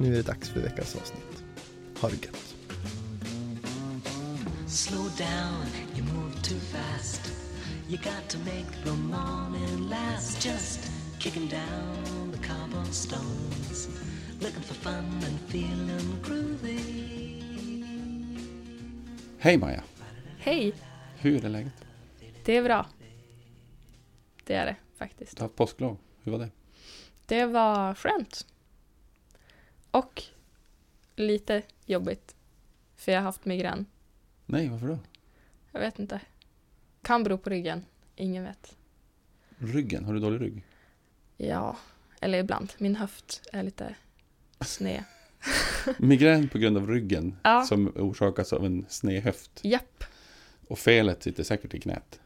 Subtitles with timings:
[0.00, 1.44] Nu är det dags för veckans avsnitt.
[2.00, 2.54] Ha det gött.
[4.66, 5.66] Slow down,
[5.96, 7.32] you move too fast.
[7.88, 10.46] You got to make the morning last.
[10.46, 13.88] Just kicking down the cobblestones.
[14.40, 16.80] Looking for fun and feeling groovy.
[19.38, 19.82] Hej Maja!
[20.38, 20.72] Hej!
[21.18, 21.84] Hur är läget?
[22.44, 22.86] Det är bra.
[24.44, 25.36] Det är det faktiskt.
[25.36, 25.96] Du har haft påsklov.
[26.22, 26.50] Hur var det?
[27.26, 28.46] Det var skönt.
[29.90, 30.22] Och
[31.16, 32.34] lite jobbigt.
[32.96, 33.86] För jag har haft migrän.
[34.46, 34.98] Nej, varför då?
[35.72, 36.20] Jag vet inte.
[37.02, 37.84] Kan bero på ryggen.
[38.16, 38.76] Ingen vet.
[39.58, 40.64] Ryggen, har du dålig rygg?
[41.36, 41.76] Ja,
[42.20, 42.72] eller ibland.
[42.78, 43.94] Min höft är lite
[44.60, 45.04] sned.
[45.98, 47.62] Migrän på grund av ryggen Ja.
[47.64, 49.60] som orsakas av en sned höft.
[49.62, 50.04] Japp,
[50.68, 52.20] Och felet sitter säkert i knät.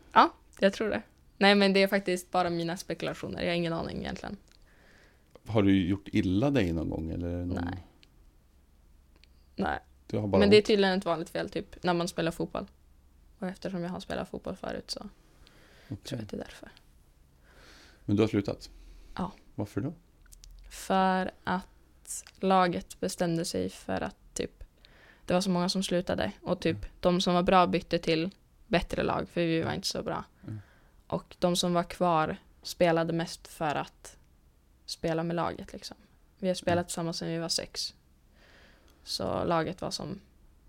[0.59, 1.03] jag tror det.
[1.39, 3.43] Nej, men det är faktiskt bara mina spekulationer.
[3.43, 4.37] Jag har ingen aning egentligen.
[5.47, 7.11] Har du gjort illa dig någon gång?
[7.11, 7.65] Eller någon...
[7.65, 7.87] Nej.
[9.57, 12.31] Nej, Du har bara men det är tydligen ett vanligt fel, typ när man spelar
[12.33, 12.67] fotboll.
[13.39, 15.01] Och eftersom jag har spelat fotboll förut så
[15.89, 15.97] Okej.
[16.05, 16.69] tror jag att det är därför.
[18.05, 18.71] Men du har slutat?
[19.17, 19.33] Ja.
[19.55, 19.93] Varför då?
[20.71, 24.65] För att laget bestämde sig för att typ
[25.27, 26.89] det var så många som slutade och typ Mm.
[27.01, 28.31] de som var bra bytte till
[28.67, 30.25] bättre lag för vi var inte så bra.
[30.43, 30.61] Mm.
[31.07, 34.17] Och de som var kvar spelade mest för att
[34.87, 35.97] spela med laget liksom.
[36.39, 36.85] Vi har spelat Mm.
[36.87, 37.95] tillsammans sedan vi var sex.
[39.05, 40.21] Så laget var som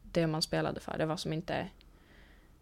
[0.04, 0.98] det man spelade för.
[0.98, 1.70] Det var som inte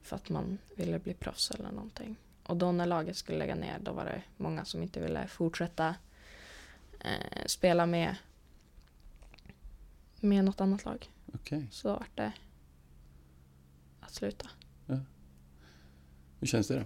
[0.01, 2.15] för att man ville bli proffs eller någonting.
[2.43, 5.95] Och då när laget skulle lägga ner då var det många som inte ville fortsätta
[6.99, 8.15] eh, spela med
[10.19, 11.11] med något annat lag.
[11.33, 11.67] Okej.
[11.71, 12.31] Så då vart det
[13.99, 14.49] att sluta.
[16.39, 16.85] Hur känns det då?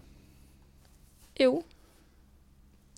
[1.36, 1.64] Jo.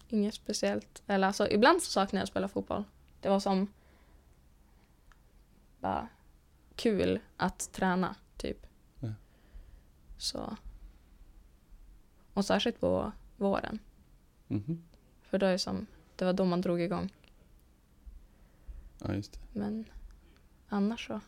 [0.09, 1.03] Inget speciellt.
[1.07, 2.83] Eller alltså ibland så saknar jag att spela fotboll.
[3.21, 3.67] Det var som
[5.79, 6.07] bara
[6.75, 8.67] kul att träna typ.
[8.99, 9.13] Ja.
[10.17, 10.57] Så.
[12.33, 13.79] Och särskilt på våren.
[14.47, 14.83] Mhm.
[15.21, 17.13] För då är det som, det var då man drog igång.
[18.99, 19.39] Ja, just det.
[19.59, 19.85] Men
[20.69, 21.21] annars så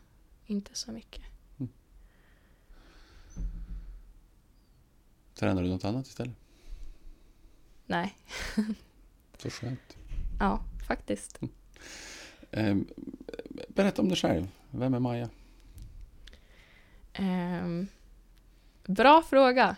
[0.45, 1.23] inte så mycket.
[5.33, 6.35] Tränar du något annat istället?
[7.91, 8.15] Nej,
[9.37, 9.97] Så skönt.
[10.39, 11.39] ja faktiskt.
[12.51, 12.87] Ehm,
[13.67, 14.47] berätta om dig själv.
[14.71, 15.29] Vem är Maja?
[17.13, 17.87] Ehm,
[18.85, 19.75] bra fråga.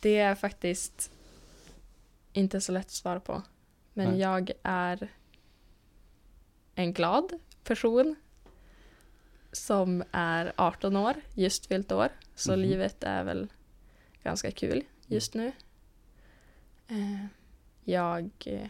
[0.00, 1.10] Det är faktiskt
[2.32, 3.42] inte så lätt att svara på.
[3.94, 4.18] Men Nej.
[4.20, 5.08] jag är
[6.74, 8.16] en glad person
[9.52, 12.08] som är 18 år, just fyllt år.
[12.34, 12.60] Så Mhm.
[12.60, 13.48] livet är väl
[14.22, 15.52] ganska kul just nu.
[16.90, 17.24] Eh,
[17.84, 18.30] jag...
[18.46, 18.68] eh,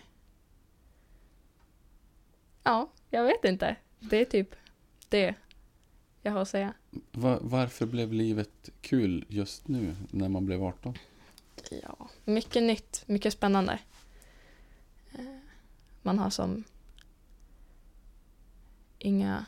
[2.63, 3.77] Ja, jag vet inte.
[4.01, 4.55] Det är typ
[5.09, 5.35] det
[6.23, 6.75] jag har att säga.
[7.13, 10.95] Va- varför blev livet kul just nu när man blev 18?
[11.71, 13.79] Ja, mycket nytt, mycket spännande.
[15.13, 15.37] Eh,
[16.03, 16.65] Man har som
[18.99, 19.45] inga...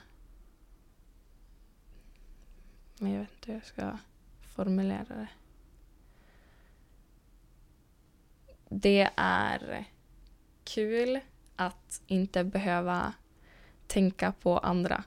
[2.98, 3.98] Men jag vet inte hur jag ska
[4.54, 5.28] formulera det.
[8.74, 9.84] Det är
[10.64, 11.20] kul
[11.56, 13.12] att inte behöva
[13.86, 15.04] tänka på andra.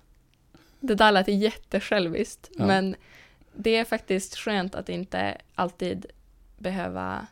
[0.80, 2.66] Det där lät jättesjälviskt, Ja.
[2.66, 2.96] men
[3.54, 6.06] det är faktiskt skönt att inte alltid
[6.58, 7.28] behöva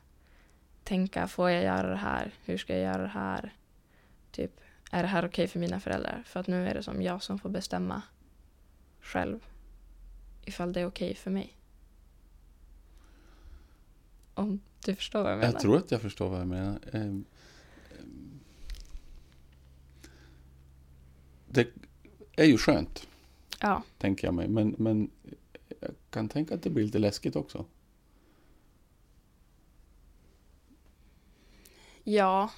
[0.84, 2.32] tänka, får jag göra det här?
[2.46, 3.54] Hur ska jag göra det här?
[4.32, 4.52] Typ,
[4.92, 6.24] är det här okej för mina föräldrar?
[6.26, 8.02] För att nu är det som jag som får bestämma
[9.02, 9.40] själv
[10.46, 11.58] ifall det är okej för mig.
[14.34, 15.54] Om du förstår vad jag menar?
[15.54, 16.80] Jag tror att jag förstår vad jag menar.
[16.94, 17.26] Ehm,
[18.00, 18.40] ehm,
[21.48, 21.68] Det
[22.36, 23.08] är ju skönt,
[23.60, 24.48] Ja, tänker jag mig.
[24.48, 25.10] Men, men
[25.80, 27.66] jag kan tänka att det blir lite läskigt också.
[32.04, 32.50] ja.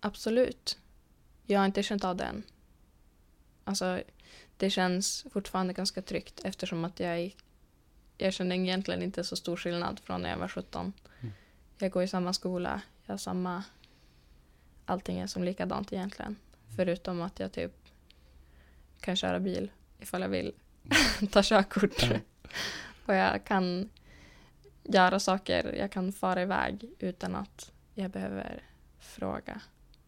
[0.00, 0.78] Absolut.
[1.46, 2.42] Jag har inte känt av det än.
[3.64, 4.02] Alltså,
[4.56, 7.32] det känns fortfarande ganska tryggt eftersom att jag är
[8.20, 10.92] jag kände egentligen inte så stor skillnad från när jag var 17.
[11.20, 11.34] Mm.
[11.78, 13.64] Jag går i samma skola, jag har samma...
[14.84, 16.36] Allting är som likadant egentligen.
[16.76, 17.72] Förutom att jag typ
[19.00, 20.52] kan köra bil ifall jag vill
[21.30, 22.02] ta körkort.
[22.02, 22.18] Ja.
[23.06, 23.90] Och jag kan
[24.82, 28.62] göra saker, jag kan fara iväg utan att jag behöver
[28.98, 29.60] fråga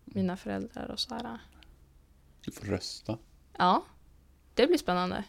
[0.04, 1.38] mina föräldrar och så här.
[2.44, 3.18] Du får rösta.
[3.58, 3.84] Ja,
[4.54, 5.24] det blir spännande.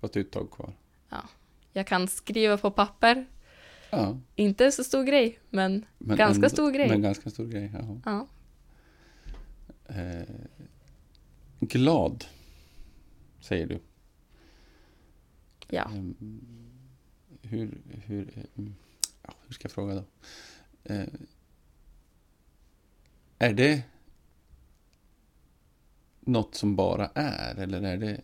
[0.00, 0.72] Fast det är ett tag kvar.
[1.76, 3.26] Jag kan skriva på papper,
[3.90, 4.18] Ja.
[4.34, 6.88] inte en så stor grej, men Men Ganska ändå- stor grej.
[6.88, 8.00] Men ganska stor grej, ja.
[8.04, 8.28] ja.
[9.94, 10.28] Eh,
[11.60, 12.24] glad,
[13.40, 13.78] säger du.
[15.68, 15.90] ja.
[15.94, 16.16] Ehm,
[17.42, 18.46] hur, hur,
[19.22, 20.04] ja, hur ska jag fråga då?
[20.84, 21.06] Eh,
[23.38, 23.82] är det
[26.20, 28.20] något som bara är eller är det,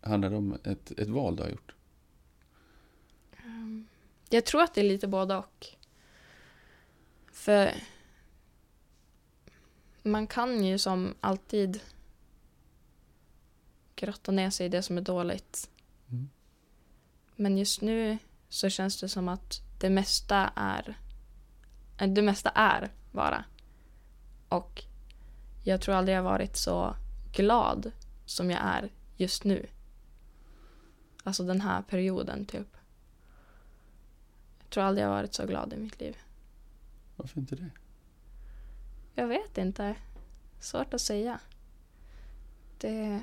[0.00, 1.74] handlar det om ett, ett val du har gjort?
[4.32, 5.66] Jag tror att det är lite både och.
[7.32, 7.74] För
[10.02, 11.80] man kan ju som alltid
[13.96, 15.70] grotta ner sig i det som är dåligt.
[16.10, 16.30] Mm.
[17.36, 18.18] Men just nu
[18.48, 20.98] så känns det som att det mesta är
[21.98, 23.44] äh, det mesta är bara.
[24.48, 24.82] Och
[25.64, 26.96] jag tror aldrig jag varit så
[27.32, 27.92] glad
[28.26, 29.66] som jag är just nu.
[31.24, 32.76] Alltså den här perioden typ.
[34.70, 36.16] Tror aldrig jag varit så glad i mitt liv.
[37.16, 37.70] Varför inte det?
[39.14, 39.94] Jag vet inte.
[40.60, 41.40] Svårt att säga.
[42.78, 43.22] Det...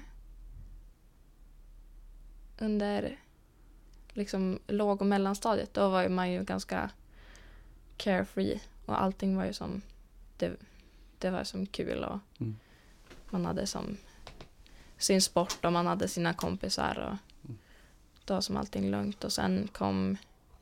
[2.59, 3.19] Under
[4.09, 6.89] liksom låg och mellanstadiet då var man ju ganska
[7.97, 9.81] carefree och allting var ju som
[10.38, 10.51] det,
[11.17, 12.55] det var som kul och Mm.
[13.29, 13.97] man hade som
[14.97, 17.57] sin sport och man hade sina kompisar och Mm.
[18.25, 20.17] då som allting lugnt och sen kom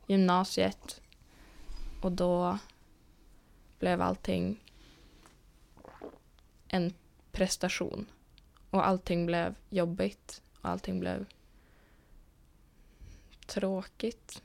[0.07, 1.01] gymnasiet
[2.01, 2.57] och då
[3.79, 4.63] blev allting
[6.67, 6.93] en
[7.31, 8.05] prestation.
[8.69, 11.25] Och allting blev jobbigt och allting blev
[13.45, 14.41] tråkigt.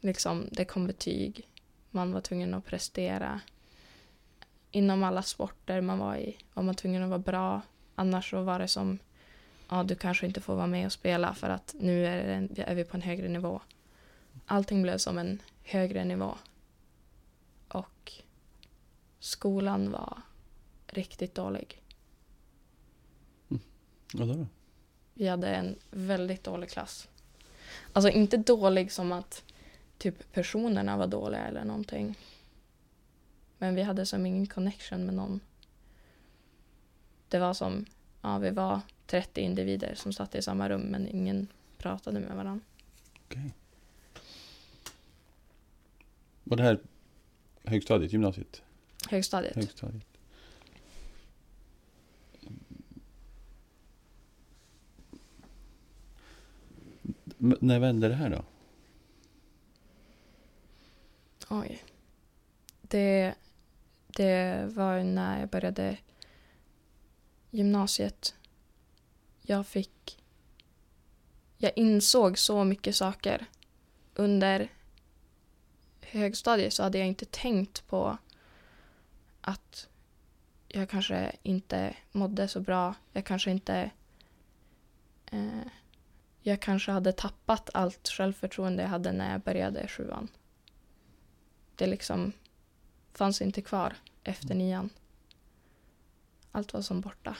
[0.00, 1.48] Liksom, det kom betyg.
[1.90, 3.40] Man var tvungen att prestera.
[4.70, 7.62] Inom alla sporter man var i var man tvungen att vara bra.
[7.94, 8.98] Annars så var det som,
[9.68, 12.54] ja du kanske inte får vara med och spela för att nu är, det en,
[12.56, 13.60] är vi på en högre nivå.
[14.50, 16.34] Allting blev som en högre nivå.
[17.68, 18.12] Och
[19.18, 20.22] skolan var
[20.86, 21.82] riktigt dålig.
[24.14, 24.46] Vadå då?
[25.14, 27.08] Vi hade en väldigt dålig klass.
[27.92, 29.44] Alltså inte dålig som att
[29.98, 32.18] typ personerna var dåliga eller någonting.
[33.58, 35.40] Men vi hade som ingen connection med någon.
[37.28, 37.86] Det var som,
[38.22, 41.48] ja vi var 30 individer som satt i samma rum men ingen
[41.78, 42.64] pratade med varandra.
[43.26, 43.54] Okej.
[46.50, 46.80] Var det här
[47.64, 48.62] högstadiet, gymnasiet?
[49.10, 49.54] Högstadiet.
[49.56, 50.06] Högstadiet.
[57.38, 58.44] M- när vände det här då?
[61.50, 61.82] Oj.
[62.82, 63.34] Det,
[64.06, 65.98] det var när jag började
[67.50, 68.34] gymnasiet.
[69.42, 70.22] Jag fick...
[71.58, 73.46] Jag insåg så mycket saker.
[74.14, 74.68] Under
[76.10, 78.18] högstadiet så hade jag inte tänkt på
[79.40, 79.88] att
[80.68, 82.94] jag kanske inte mådde så bra.
[83.12, 83.90] Jag kanske inte...
[85.26, 85.66] Eh,
[86.42, 90.28] jag kanske hade tappat allt självförtroende jag hade när jag började sjuan
[91.80, 92.32] det liksom
[93.12, 94.90] fanns inte kvar efter nian.
[96.52, 97.36] Allt var som borta.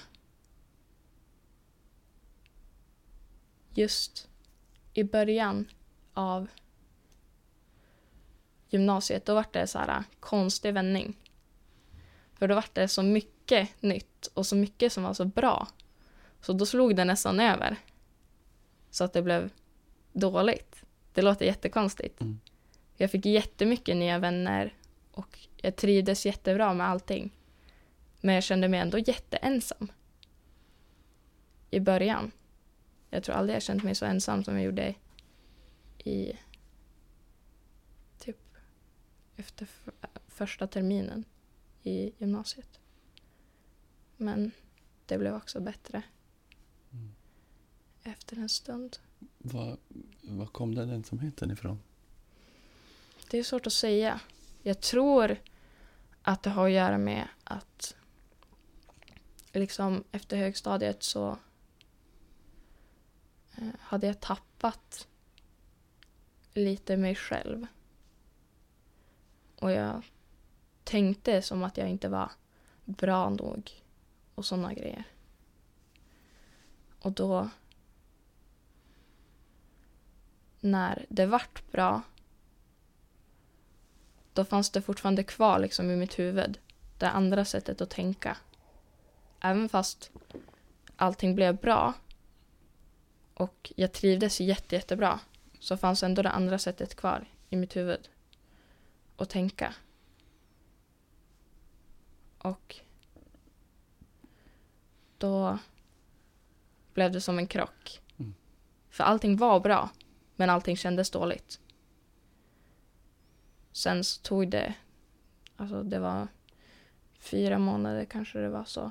[3.74, 4.28] Just
[4.94, 5.68] i början
[6.14, 6.48] av
[8.70, 11.16] gymnasiet, då var det så här konstig vändning.
[12.34, 15.68] För då var det så mycket nytt och så mycket som var så bra.
[16.40, 17.76] Så då slog det nästan över.
[18.90, 19.50] Så att det blev
[20.12, 20.84] dåligt.
[21.14, 22.20] Det låter jättekonstigt.
[22.20, 22.40] Mm.
[22.96, 24.74] Jag fick jättemycket nya vänner
[25.12, 27.30] och jag trivdes jättebra med allting.
[28.20, 29.92] Men jag kände mig ändå jätteensam.
[31.70, 32.30] I början.
[33.10, 34.94] Jag tror aldrig jag känt mig så ensam som jag gjorde
[36.04, 36.32] i
[39.40, 39.68] efter
[40.28, 41.24] första terminen
[41.82, 42.80] i gymnasiet.
[44.16, 44.50] Men
[45.06, 46.02] det blev också bättre
[46.92, 47.14] Mm.
[48.02, 48.98] efter en stund.
[49.38, 49.76] Var,
[50.22, 51.78] var kom den ensamheten ifrån?
[53.30, 54.20] Det är svårt att säga.
[54.62, 55.36] Jag tror
[56.22, 57.96] att det har att göra med att
[59.52, 61.38] liksom efter högstadiet så
[63.56, 65.06] eh, hade jag tappat
[66.54, 67.66] lite mig själv.
[69.60, 70.02] Och jag
[70.84, 72.30] tänkte som att jag inte var
[72.84, 73.70] bra nog
[74.34, 75.04] och sådana grejer.
[77.00, 77.48] Och då
[80.60, 82.02] när det vart bra
[84.32, 86.58] då fanns det fortfarande kvar liksom i mitt huvud
[86.98, 88.36] det andra sättet att tänka.
[89.40, 90.10] Även fast
[90.96, 91.94] allting blev bra
[93.34, 95.20] och jag trivdes jätte, jättebra
[95.58, 98.08] så fanns ändå det andra sättet kvar i mitt huvud
[99.20, 99.74] att tänka.
[102.38, 102.76] Och
[105.18, 105.58] då
[106.94, 108.00] blev det som en krock.
[108.18, 108.34] Mm.
[108.90, 109.90] För allting var bra,
[110.36, 111.60] men allting kändes dåligt.
[113.72, 114.74] Sen så tog det,
[115.56, 116.28] alltså det var
[117.18, 118.90] fyra månader kanske det var så.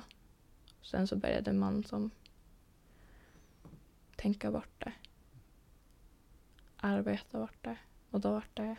[0.82, 2.10] Sen så började man som
[4.16, 4.92] tänka bort det.
[6.76, 7.76] Arbeta bort det.
[8.10, 8.76] Och då var det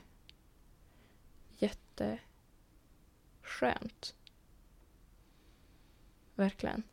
[2.01, 4.15] jätteskönt.
[6.35, 6.83] Verkligen.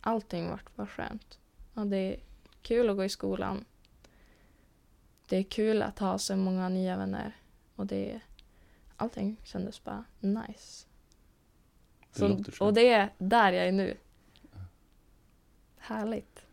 [0.00, 1.40] Allting vart bara skönt.
[1.74, 2.20] Och det är
[2.62, 3.64] kul att gå i skolan.
[5.26, 7.36] Det är kul att ha så många nya vänner.
[7.74, 8.20] Och det är,
[8.96, 10.86] allting kändes bara nice.
[12.12, 13.96] Det Så, och det är där jag är nu.
[15.76, 16.46] Härligt.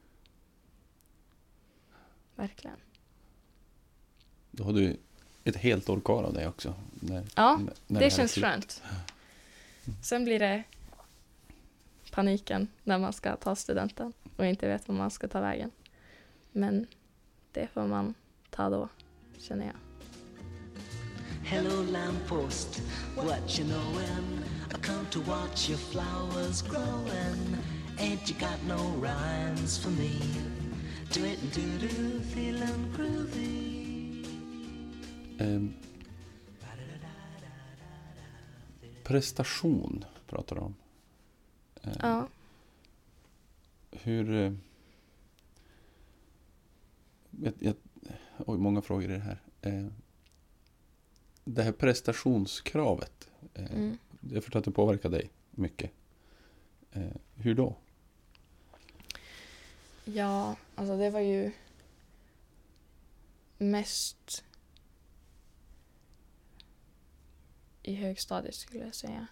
[2.36, 2.78] Verkligen.
[4.52, 4.98] Då har du
[5.44, 6.74] ett helt år kvar av det också.
[6.94, 8.82] När, Ja, när- det är känns skönt.
[10.02, 10.64] Sen blir det
[12.12, 15.72] paniken när man ska ta studenten och inte vet var man ska ta vägen.
[16.52, 16.88] Men
[17.52, 18.14] det får man
[18.50, 18.90] ta då,
[19.40, 19.76] känner jag.
[21.46, 22.82] Hello, lamppost,
[23.16, 24.44] what you knowin'?
[24.72, 27.56] I come to watch your flowers growin'.
[27.98, 30.20] Ain't you got no rhymes for me?
[31.14, 33.73] Do it do do, feelin' groovy.
[35.40, 35.74] Ehm,
[39.04, 40.76] prestation pratar du om.
[41.82, 42.28] Ehm, Ja,
[43.92, 44.34] Hur...
[44.34, 44.54] eh,
[47.42, 47.76] Jag, jag,
[48.38, 49.42] oj, många frågor i det här.
[49.62, 49.88] Eh,
[51.46, 53.30] Det här prestationskravet.
[53.54, 53.98] eh, mm.
[54.32, 55.92] Jag förstår att det påverkar dig mycket.
[56.92, 57.76] Eh, Hur då?
[60.06, 61.52] ja, alltså det var ju
[63.58, 64.44] mest
[67.84, 69.28] i högstadiet skulle jag säga.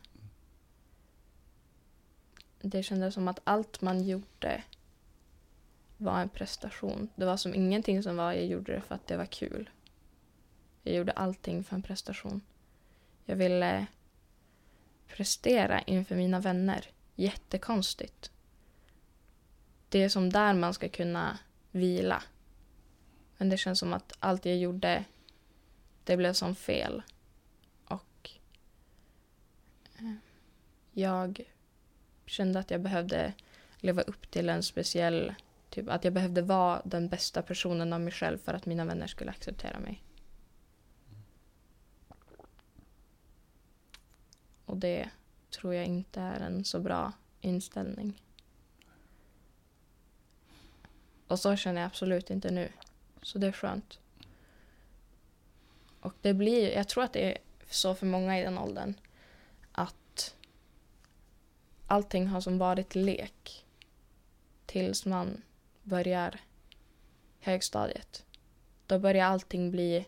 [2.61, 4.63] Det kändes som att allt man gjorde
[5.97, 7.09] var en prestation.
[7.15, 9.69] Det var som ingenting som var jag gjorde det för att det var kul.
[10.83, 12.41] Jag gjorde allting för en prestation.
[13.25, 13.87] Jag ville
[15.07, 16.89] prestera inför mina vänner.
[17.15, 18.31] Jättekonstigt.
[19.89, 21.39] Det är som där man ska kunna
[21.71, 22.23] vila.
[23.37, 25.05] Men det känns som att allt jag gjorde,
[26.03, 27.03] det blev som fel.
[27.85, 28.29] Och
[29.97, 30.13] eh,
[30.91, 31.41] jag
[32.25, 33.33] kände att jag behövde
[33.77, 35.33] leva upp till en speciell,
[35.69, 39.07] typ att jag behövde vara den bästa personen av mig själv för att mina vänner
[39.07, 40.03] skulle acceptera mig.
[44.65, 45.09] Och det
[45.49, 48.21] tror jag inte är en så bra inställning.
[51.27, 52.71] Och så känner jag absolut inte nu.
[53.21, 53.99] Så det är skönt.
[55.99, 57.37] Och det blir, jag tror att det är
[57.69, 58.93] så för många i den åldern
[61.91, 63.65] allting har som varit lek
[64.65, 65.41] tills man
[65.83, 66.39] börjar
[67.39, 68.25] högstadiet.
[68.85, 70.05] Då börjar allting bli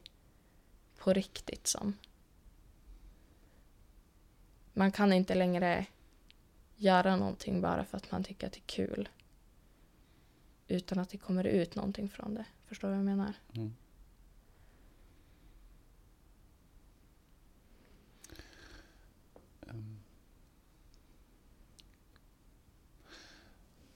[0.98, 1.98] på riktigt som.
[4.74, 5.86] Man kan inte längre
[6.76, 9.10] göra någonting bara för att man tycker att det är kul.
[10.68, 12.46] Utan att det kommer ut någonting från det.
[12.66, 13.34] Förstår du vad jag menar?
[13.54, 13.74] Mm.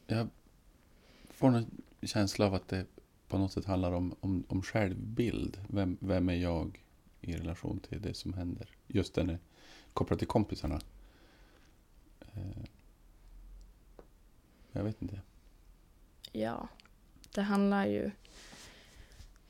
[0.07, 0.29] Jag
[1.29, 2.85] får en känsla av att det
[3.27, 5.59] på något sätt handlar om, om, om självbild.
[5.67, 6.83] Vem, vem är jag
[7.21, 8.69] i relation till det som händer?
[8.87, 9.39] Just den är
[9.93, 10.81] kopplad till kompisarna.
[12.19, 12.63] Eh,
[14.71, 15.21] jag vet inte.
[16.31, 16.67] Ja.
[17.33, 18.11] Det handlar ju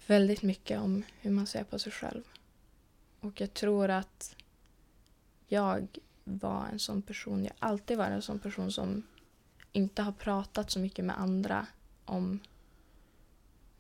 [0.08, 2.24] väldigt mycket om hur man ser på sig själv.
[3.20, 4.36] Och jag tror att
[5.48, 5.88] jag
[6.24, 9.04] var en sån person, jag har alltid varit en sån person som
[9.78, 11.68] inte har pratat så mycket med andra
[12.06, 12.40] om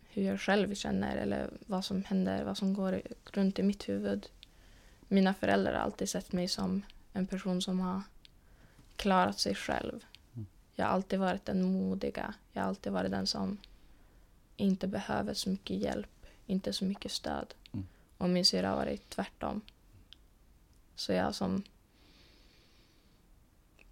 [0.09, 3.01] hur jag själv känner eller vad som händer, vad som går
[3.31, 4.29] runt i mitt huvud.
[5.07, 6.81] Mina föräldrar har alltid sett mig som
[7.13, 8.01] en person som har
[8.95, 10.05] klarat sig själv.
[10.75, 12.33] Jag har alltid varit den modiga.
[12.51, 13.57] Jag har alltid varit den som
[14.55, 17.53] inte behöver så mycket hjälp, inte så mycket stöd.
[17.73, 17.87] Mm.
[18.17, 19.61] Och min syrra har varit tvärtom.
[20.95, 21.63] Så jag som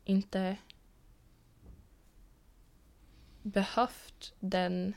[0.04, 0.58] inte
[3.46, 4.94] behövt den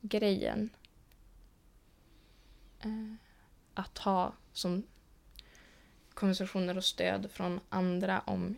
[0.00, 0.70] grejen
[2.80, 3.14] eh,
[3.74, 4.82] att ha som
[6.14, 8.56] konversationer och stöd från andra om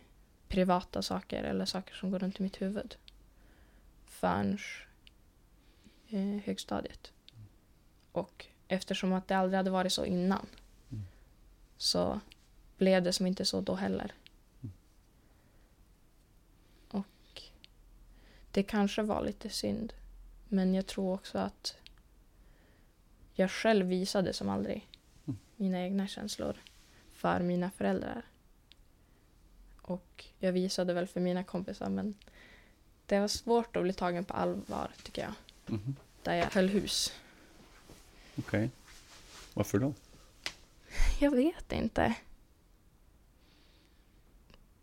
[0.49, 2.97] privata saker eller saker som går runt i mitt huvud
[4.07, 4.59] förrän
[6.09, 7.13] eh, högstadiet.
[8.13, 10.47] Och eftersom att det aldrig hade varit så innan
[10.91, 11.05] Mm.
[11.77, 12.21] så
[12.77, 14.13] blev det som inte så då heller.
[14.63, 14.73] Mm.
[16.89, 17.43] Och
[18.59, 19.93] det kanske var lite synd.
[20.49, 21.77] Men jag tror också att
[23.35, 24.89] jag själv visade som aldrig
[25.27, 25.39] Mm.
[25.57, 26.57] mina egna känslor
[27.13, 28.23] för mina föräldrar.
[29.83, 32.15] Och jag visade väl för mina kompisar men
[33.07, 35.35] det var svårt att bli tagen på allvar tycker jag.
[35.67, 35.97] Mhm.
[36.23, 37.13] Där jag höll hus.
[38.39, 38.71] Okej.
[39.55, 39.93] Varför då?
[41.21, 42.15] Jag vet inte.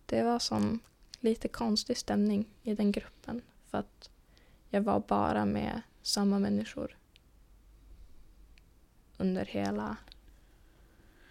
[0.05, 0.79] Det var som
[1.19, 3.41] lite konstig stämning i den gruppen.
[3.75, 4.09] För att
[4.69, 6.97] jag var bara med samma människor.
[9.17, 9.97] Under hela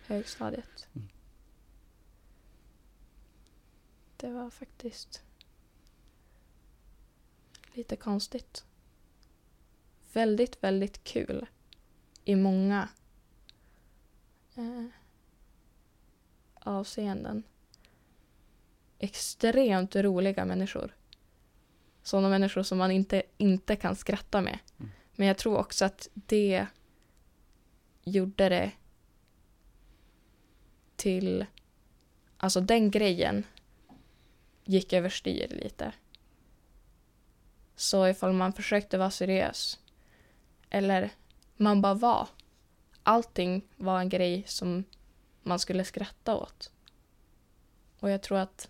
[0.06, 0.88] högstadiet.
[0.92, 1.08] Mm.
[4.16, 5.22] Det var faktiskt
[7.72, 8.64] lite konstigt.
[10.12, 11.46] Väldigt, väldigt kul.
[12.24, 12.88] I många
[14.54, 14.86] eh,
[16.54, 17.42] avseenden.
[18.98, 20.94] Extremt roliga människor.
[22.04, 24.58] Sådana människor som man inte, inte kan skratta med.
[24.78, 24.90] Mm.
[25.12, 26.66] Men jag tror också att det
[28.04, 28.73] gjorde det
[30.96, 31.46] till...
[32.37, 33.44] Alltså den grejen
[34.64, 35.92] gick överstyr lite.
[37.76, 39.78] Så ifall man försökte vara seriös
[40.70, 41.11] eller
[41.56, 42.28] man bara var
[43.02, 44.84] allting var en grej som
[45.42, 46.73] man skulle skratta åt.
[48.00, 48.68] Och jag tror att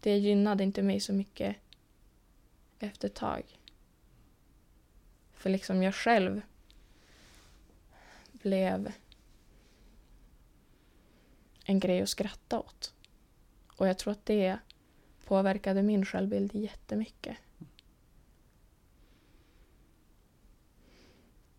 [0.00, 1.56] det gynnade inte mig så mycket
[2.80, 3.58] efter ett tag.
[5.32, 6.42] För liksom jag själv
[8.32, 8.92] blev
[11.64, 12.94] en grej att skratta åt.
[13.76, 14.58] Och jag tror att det
[15.24, 17.36] påverkade min självbild jättemycket.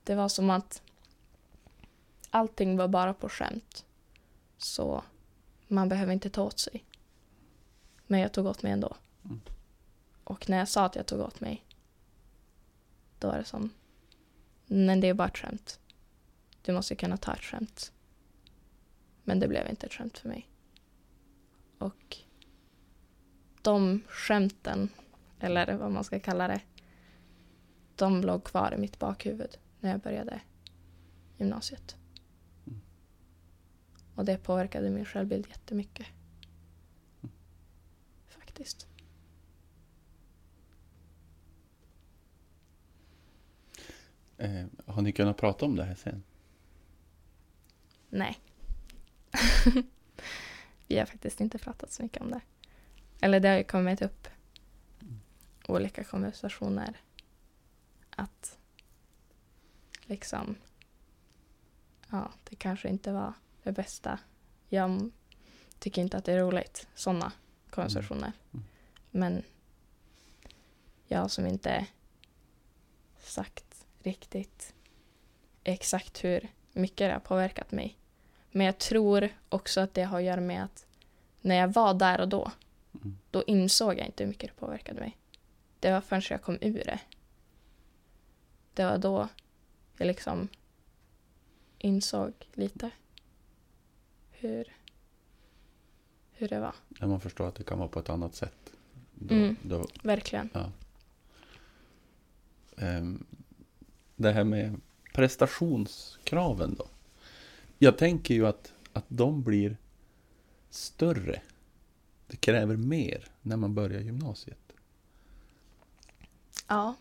[0.04, 0.82] Det var som att
[2.30, 3.86] allting var bara på skämt.
[4.58, 5.04] Så
[5.68, 6.86] man behöver inte ta åt sig.
[8.08, 8.96] Men jag tog åt mig ändå.
[9.26, 9.42] Mm.
[10.24, 11.66] Och när jag sa att jag tog åt mig,
[13.20, 13.70] då var det som,
[14.66, 15.80] men det är bara ett skämt.
[16.62, 17.92] Du måste kunna ta ett skämt.
[19.24, 20.50] Men det blev inte ett skämt för mig.
[21.78, 22.18] Och
[23.62, 24.90] de skämten,
[25.40, 26.62] eller vad man ska kalla det,
[27.96, 30.42] de låg kvar i mitt bakhuvud när jag började
[31.38, 31.96] gymnasiet.
[32.68, 32.82] Mm.
[34.16, 36.08] Och det påverkade min självbild jättemycket.
[38.28, 38.88] Faktiskt.
[44.42, 46.24] Eh, har ni kunnat prata om det här sen?
[48.10, 48.40] Nej.
[50.88, 52.42] Vi har faktiskt inte pratat så mycket om det.
[53.22, 54.28] Eller det har ju kommit upp
[55.68, 57.02] olika konversationer.
[58.10, 58.58] Att
[60.02, 60.56] liksom,
[62.10, 64.20] ja, det kanske inte var det bästa.
[64.70, 65.12] Jag
[65.80, 67.32] tycker inte att det är roligt, sådana
[67.70, 68.32] konversationer.
[68.54, 68.66] Mm.
[69.12, 69.44] Men
[71.08, 71.88] jag som inte
[73.24, 73.71] sagt
[74.04, 74.74] riktigt
[75.64, 77.98] exakt hur mycket det har påverkat mig.
[78.52, 80.86] Men jag tror också att det har att göra med att
[81.42, 82.52] när jag var där och då,
[82.96, 83.18] Mm.
[83.32, 85.18] då insåg jag inte hur mycket det påverkade mig.
[85.80, 87.00] Det var förrän jag kom ur det.
[88.74, 89.28] Det var då
[89.98, 90.48] jag liksom
[91.78, 92.90] insåg lite
[94.32, 94.74] hur,
[96.32, 96.76] hur det var.
[96.88, 98.74] När man förstår att det kan vara på ett annat sätt.
[99.16, 99.56] Då, Mm.
[99.64, 100.50] då, Verkligen.
[102.78, 103.26] ehm,
[104.22, 104.82] det här med
[105.14, 106.88] prestationskraven då.
[107.78, 109.78] Jag tänker ju att, att de blir
[110.70, 111.42] större.
[112.28, 114.74] Det kräver mer när man börjar gymnasiet.
[116.68, 116.96] Ja,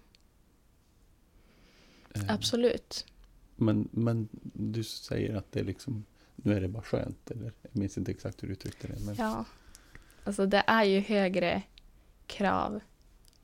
[2.15, 3.07] Ehm, absolut.
[3.57, 6.05] Men, men du säger att det är liksom,
[6.37, 7.31] nu är det bara skönt.
[7.31, 9.01] Eller, jag minns inte exakt hur du uttryckte det.
[9.05, 9.45] Men, Ja.
[10.25, 11.63] Alltså det är ju högre
[12.27, 12.81] krav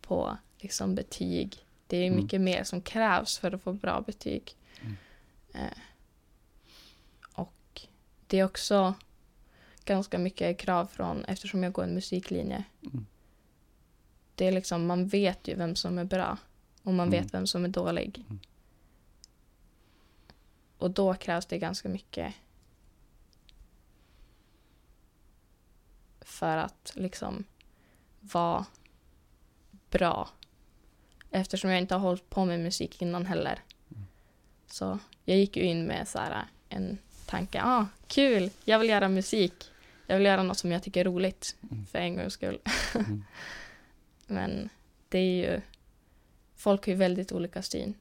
[0.00, 1.65] på liksom betyg.
[1.86, 2.22] Det är Mm.
[2.22, 4.56] mycket mer som krävs för att få bra betyg.
[4.80, 4.96] Mm.
[5.54, 5.78] Eh,
[7.32, 7.80] och
[8.26, 8.94] det är också
[9.84, 12.64] ganska mycket krav från, eftersom jag går en musiklinje.
[12.82, 13.06] Mm.
[14.34, 16.38] Det är liksom, man vet ju vem som är bra
[16.82, 17.22] och man Mm.
[17.22, 18.24] vet vem som är dålig.
[18.28, 18.40] Mm.
[20.78, 22.34] Och då krävs det ganska mycket
[26.20, 27.44] för att liksom
[28.20, 28.66] vara
[29.90, 30.28] bra.
[31.36, 33.58] Eftersom jag inte har hållit på med musik innan heller.
[34.66, 39.08] Så jag gick ju in med så här en tanke, ah, kul, jag vill göra
[39.08, 39.70] musik.
[40.06, 41.86] Jag vill göra något som jag tycker är roligt, Mm.
[41.86, 42.58] för en gångs skull.
[42.94, 43.24] Mm.
[44.26, 44.68] Men
[45.08, 45.60] det är ju,
[46.56, 47.94] folk har ju väldigt olika syn.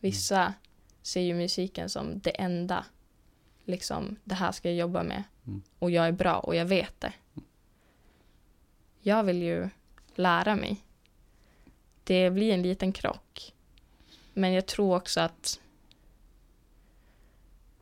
[0.00, 0.54] Vissa
[1.02, 2.84] ser ju musiken som det enda,
[3.64, 5.22] liksom det här ska jag jobba med.
[5.46, 5.62] Mm.
[5.78, 7.12] Och jag är bra och jag vet det.
[9.00, 9.68] Jag vill ju
[10.14, 10.76] lära mig.
[12.10, 13.54] Det blir en liten krock.
[14.34, 15.60] Men jag tror också att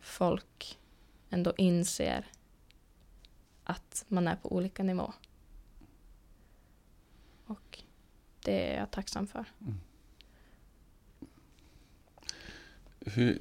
[0.00, 0.78] folk
[1.30, 2.26] ändå inser
[3.64, 5.12] att man är på olika nivå.
[7.46, 7.82] Och
[8.44, 9.44] det är jag tacksam för.
[9.60, 9.80] Mm.
[13.00, 13.40] Hur,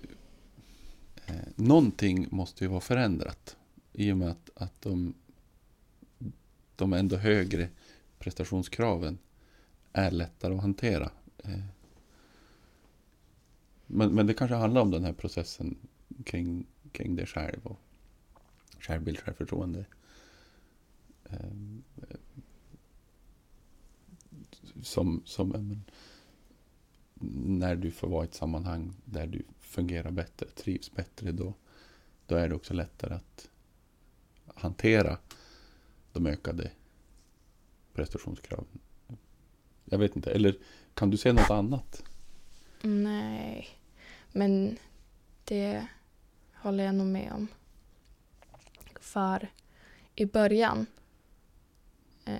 [1.25, 3.57] eh, någonting måste ju vara förändrat
[3.93, 5.13] i och med att, att de,
[6.75, 7.69] de ändå högre
[8.19, 9.17] prestationskraven
[9.97, 11.11] är lättare att hantera.
[11.37, 11.59] Eh,
[13.87, 15.77] men, men det kanske handlar om den här processen
[16.25, 17.79] kring, kring dig själv och
[18.79, 19.85] självbild, självförtroende.
[21.29, 21.49] Eh,
[24.81, 25.83] som, som men,
[27.59, 31.53] när du får vara i ett sammanhang där du fungerar bättre, trivs bättre, då,
[32.25, 33.49] då är det också lättare att
[34.55, 35.17] hantera
[36.13, 36.71] de ökade
[37.93, 38.79] prestationskraven.
[39.89, 40.55] Jag vet inte, eller
[40.93, 42.03] kan du se något annat?
[42.81, 43.67] Nej,
[44.31, 44.77] men
[45.43, 45.87] det
[46.55, 47.47] håller jag nog med om.
[48.99, 49.47] För
[50.15, 50.85] i början,
[52.25, 52.33] eh,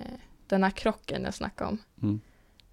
[0.46, 2.20] den här krocken jag snackade om, Mm.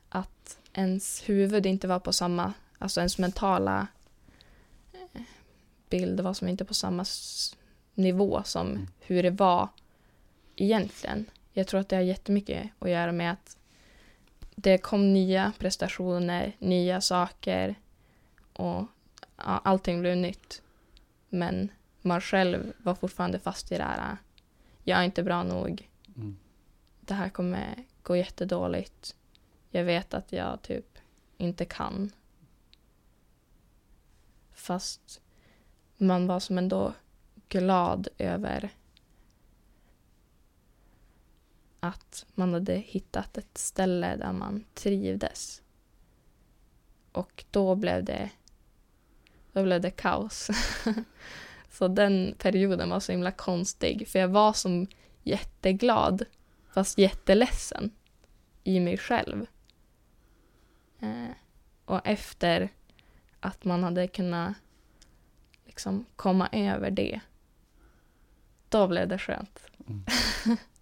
[0.09, 3.87] att ens huvud inte var på samma, alltså ens mentala
[4.93, 5.21] eh,
[5.89, 7.05] bild var som inte på samma
[7.93, 8.87] nivå som Mm.
[8.99, 9.69] hur det var
[10.55, 11.25] egentligen.
[11.53, 13.57] Jag tror att det har jättemycket att göra med att
[14.55, 17.75] det kom nya prestationer, nya saker
[18.53, 18.85] och
[19.37, 20.61] ja, allting blev nytt.
[21.29, 24.17] Men man själv var fortfarande fast i det här.
[24.83, 25.89] Jag är inte bra nog.
[26.15, 26.37] Mm.
[27.01, 29.15] Det här kommer gå jättedåligt.
[29.69, 30.97] Jag vet att jag typ
[31.37, 32.11] inte kan.
[34.53, 35.21] Fast
[35.97, 36.93] man var som ändå
[37.49, 38.69] glad över
[41.87, 45.61] att man hade hittat ett ställe där man trivdes.
[47.11, 48.29] Och då blev det,
[49.51, 50.49] då blev det kaos.
[51.71, 54.87] så den perioden var så himla konstig, för jag var som
[55.23, 56.25] jätteglad,
[56.73, 57.91] fast jätteledsen
[58.63, 59.45] i mig själv.
[60.99, 61.31] Eh,
[61.85, 62.69] och efter
[63.39, 64.53] att man hade kunnat
[65.65, 67.19] liksom komma över det,
[68.69, 69.59] då blev det skönt.
[69.87, 70.05] Mm.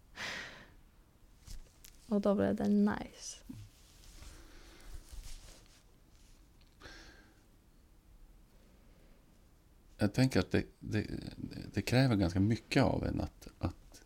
[2.08, 3.38] och då blev det nice.
[9.98, 11.08] Jag tänker att det, det,
[11.74, 14.02] det kräver ganska mycket av en att, att,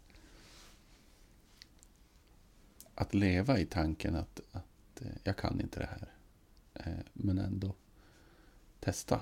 [2.96, 6.12] att leva i tanken att, att eh, jag kan inte det här.
[6.74, 7.76] Eh, Men ändå
[8.80, 9.22] testa.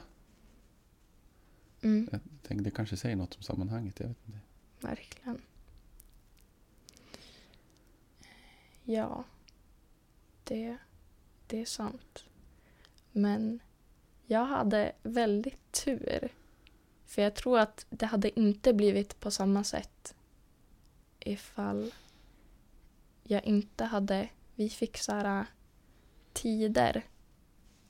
[1.82, 4.00] Mm, Jag tänker, det kanske säger något om sammanhanget.
[4.00, 4.40] Jag vet inte.
[4.82, 5.42] verkligen.
[8.86, 9.24] Ja,
[10.44, 10.78] det,
[11.48, 12.26] det är sant.
[13.12, 13.60] Men
[14.26, 16.30] jag hade väldigt tur.
[17.06, 20.16] För jag tror att det hade inte blivit på samma sätt
[21.20, 21.92] ifall
[23.24, 24.30] jag inte hade...
[24.56, 25.46] Vi fick så här
[26.34, 27.04] tider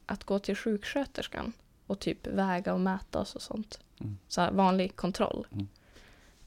[0.06, 1.54] att gå till sjuksköterskan
[1.88, 3.80] och typ väga och mäta oss och sånt.
[4.00, 4.18] Mm.
[4.28, 5.48] Så vanlig kontroll.
[5.52, 5.68] Mm.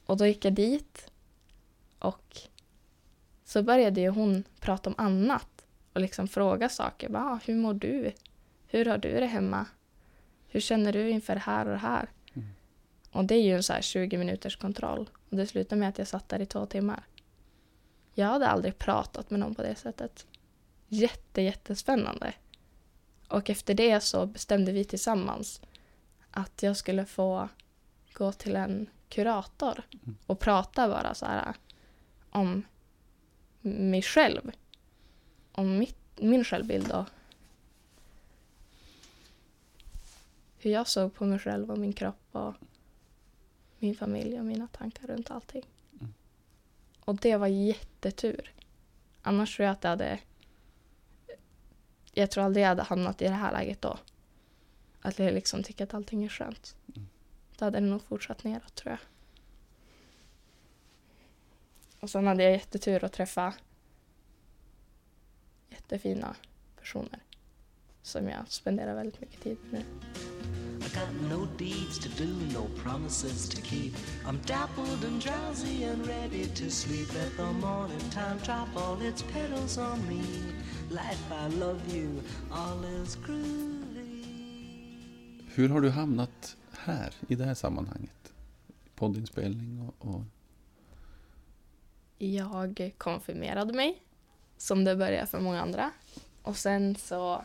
[0.06, 1.10] Och då gick jag dit
[1.98, 2.36] och
[3.48, 7.08] så började ju hon prata om annat och liksom fråga saker.
[7.08, 8.12] Bara, ah, hur mår du?
[8.66, 9.66] Hur har du det hemma?
[10.48, 12.10] Hur känner du inför det här och det här?
[12.34, 12.48] Mm.
[13.10, 15.10] Och det är ju en så här 20 minuters kontroll.
[15.30, 17.02] Och det slutade med att jag satt där i två timmar.
[18.14, 20.26] Jag hade aldrig pratat med någon på det sättet.
[20.88, 22.32] Jätte, jättespännande.
[23.28, 25.60] Och efter det så bestämde vi tillsammans
[26.30, 27.48] att jag skulle få
[28.12, 29.82] gå till en kurator
[30.26, 31.54] och prata bara så här
[32.30, 32.64] om
[33.60, 34.50] mig själv.
[35.52, 37.04] Om mitt, min självbild och
[40.58, 42.54] hur jag såg på mig själv och min kropp och
[43.78, 45.64] min familj och mina tankar runt allting.
[46.00, 46.14] Mm.
[47.00, 48.52] Och det var jättetur.
[49.22, 50.18] Annars tror jag att det hade...
[52.12, 53.98] Jag tror aldrig jag hade hamnat i det här läget då.
[55.00, 56.76] Att jag liksom tycker att allting är skönt.
[56.96, 57.08] Mm.
[57.58, 58.98] Då hade det nog fortsatt neråt tror jag.
[62.00, 63.54] Och sen hade jag jättetur att träffa
[65.70, 66.36] jättefina
[66.76, 67.20] personer
[68.02, 69.82] som jag spenderar väldigt mycket tid med.
[70.80, 73.92] I got no deeds to do, no promises to keep.
[74.24, 77.14] I'm dappled and drowsy and ready to sleep.
[77.14, 80.22] Let the morning time drop all its petals on me.
[80.90, 84.24] Life, I love you, all is groovy.
[85.54, 88.32] Hur har du hamnat här, i det här sammanhanget?
[88.94, 90.14] Poddinspelning och...
[90.14, 90.22] och
[92.18, 94.02] Jag konfirmerade mig,
[94.56, 95.90] som det började för många andra.
[96.42, 97.44] Och sen så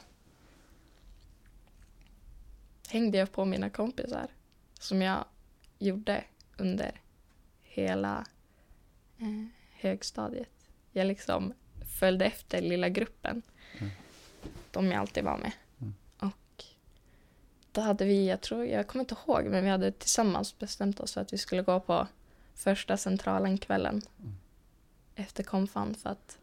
[2.90, 4.28] hängde jag på mina kompisar
[4.80, 5.26] som jag
[5.80, 6.24] gjorde
[6.58, 7.02] under
[7.64, 8.26] hela
[9.18, 10.50] eh, högstadiet.
[10.92, 11.54] Jag liksom
[12.00, 13.42] följde efter lilla gruppen.
[13.78, 13.92] Mm.
[14.72, 15.52] De jag alltid var med.
[15.82, 15.94] Mm.
[16.20, 16.64] Och
[17.72, 21.14] då hade vi, jag tror, jag kommer inte ihåg, men vi hade tillsammans bestämt oss
[21.14, 22.08] för att vi skulle gå på
[22.56, 24.36] första centralen-kvällen Mm.
[25.16, 26.38] Efter konfan för att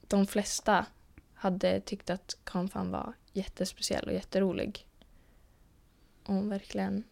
[0.00, 0.86] de flesta
[1.34, 4.86] hade tyckt att konfan var jättespeciell och jätterolig.
[6.24, 7.04] Och verkligen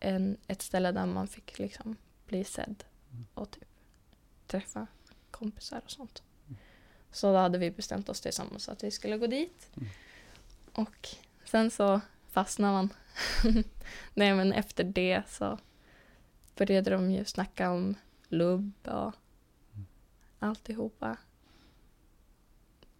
[0.00, 2.84] en, ett ställe där man fick liksom bli sedd
[3.34, 3.68] och typ
[4.46, 4.86] träffa
[5.30, 6.22] kompisar och sånt.
[7.10, 9.70] Så då hade vi bestämt oss tillsammans att vi skulle gå dit.
[9.76, 9.88] Mm.
[10.72, 11.08] Och
[11.44, 12.88] sen så fastnade man.
[14.14, 15.58] Nej men efter det så
[16.58, 17.94] började de ju snacka om
[18.28, 19.12] lubb och
[20.38, 21.16] alltihopa.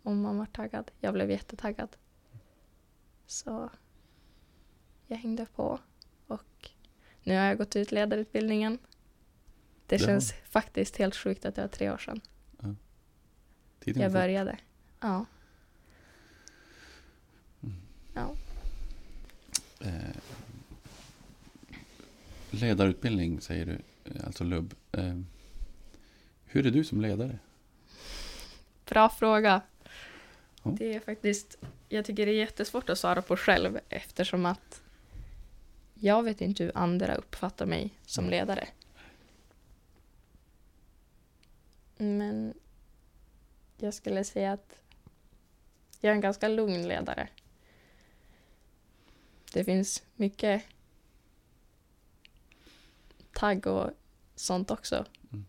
[0.02, 0.90] Och man var taggad.
[1.00, 1.96] Jag blev jättetaggad.
[3.26, 3.70] Så
[5.06, 5.78] jag hängde på
[6.26, 6.70] och
[7.22, 8.78] nu har jag gått ut ledarutbildningen.
[9.86, 10.06] Det Ja.
[10.06, 12.20] känns faktiskt helt sjukt att det var tre år sedan
[13.80, 14.22] tiden jag går fort.
[14.22, 14.58] började.
[15.00, 15.26] Ja.
[17.62, 17.76] Mm.
[18.14, 18.34] Ja.
[19.80, 20.16] Eh,
[22.50, 24.74] ledarutbildning säger du, eh, alltså lubb.
[24.92, 25.20] Eh,
[26.44, 27.38] hur är du som ledare?
[28.84, 29.62] Bra fråga.
[30.62, 30.70] Ja.
[30.78, 31.58] Det är faktiskt,
[31.88, 34.82] jag tycker det är jättesvårt att svara på själv eftersom att
[35.94, 38.30] jag vet inte hur andra uppfattar mig som Mm.
[38.30, 38.68] ledare.
[41.96, 42.54] Men
[43.78, 44.74] jag skulle säga att
[46.00, 47.28] jag är en ganska lugn ledare.
[49.52, 50.62] Det finns mycket
[53.38, 53.90] tagg och
[54.34, 55.04] sånt också.
[55.32, 55.46] Mm.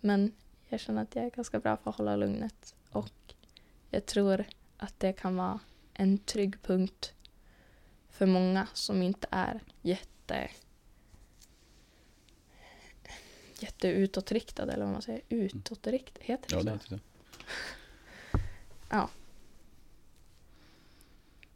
[0.00, 0.32] Men
[0.68, 2.74] jag känner att jag är ganska bra på att hålla lugnet.
[2.90, 3.34] Och
[3.90, 4.44] jag tror
[4.76, 5.60] att det kan vara
[5.92, 7.12] en trygg punkt
[8.08, 10.50] för många som inte är jätte
[13.58, 15.22] jätteutåtriktade eller vad man säger.
[15.28, 16.88] Utåtriktade, heter det Ja, så?
[16.88, 16.94] det
[18.88, 19.08] är det.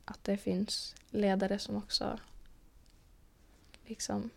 [0.05, 2.19] Att det finns ledare som också
[3.85, 4.31] liksom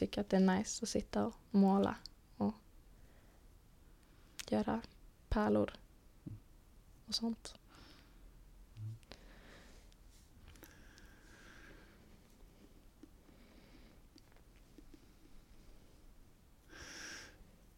[0.00, 1.96] tycker att det är nice att sitta och måla
[2.36, 2.54] och
[4.48, 4.80] göra
[5.28, 5.70] pärlor
[7.06, 7.54] och sånt.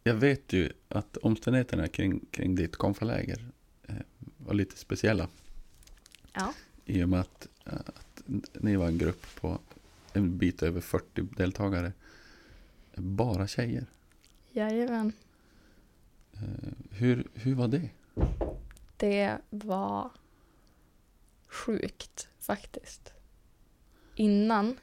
[0.03, 3.51] Jag vet ju att omständigheterna kring, kring ditt konfaläger
[3.83, 3.95] eh,
[4.37, 5.27] var lite speciella.
[6.33, 6.53] Ja.
[6.85, 9.59] I och med att, eh, att ni var en grupp på
[10.13, 11.93] en bit över 40 deltagare.
[12.95, 13.85] Bara tjejer.
[14.51, 15.13] Jajamän.
[16.33, 17.89] Eh, hur, hur var det?
[18.97, 20.09] Det var
[21.47, 23.13] sjukt faktiskt.
[24.15, 24.77] Innan,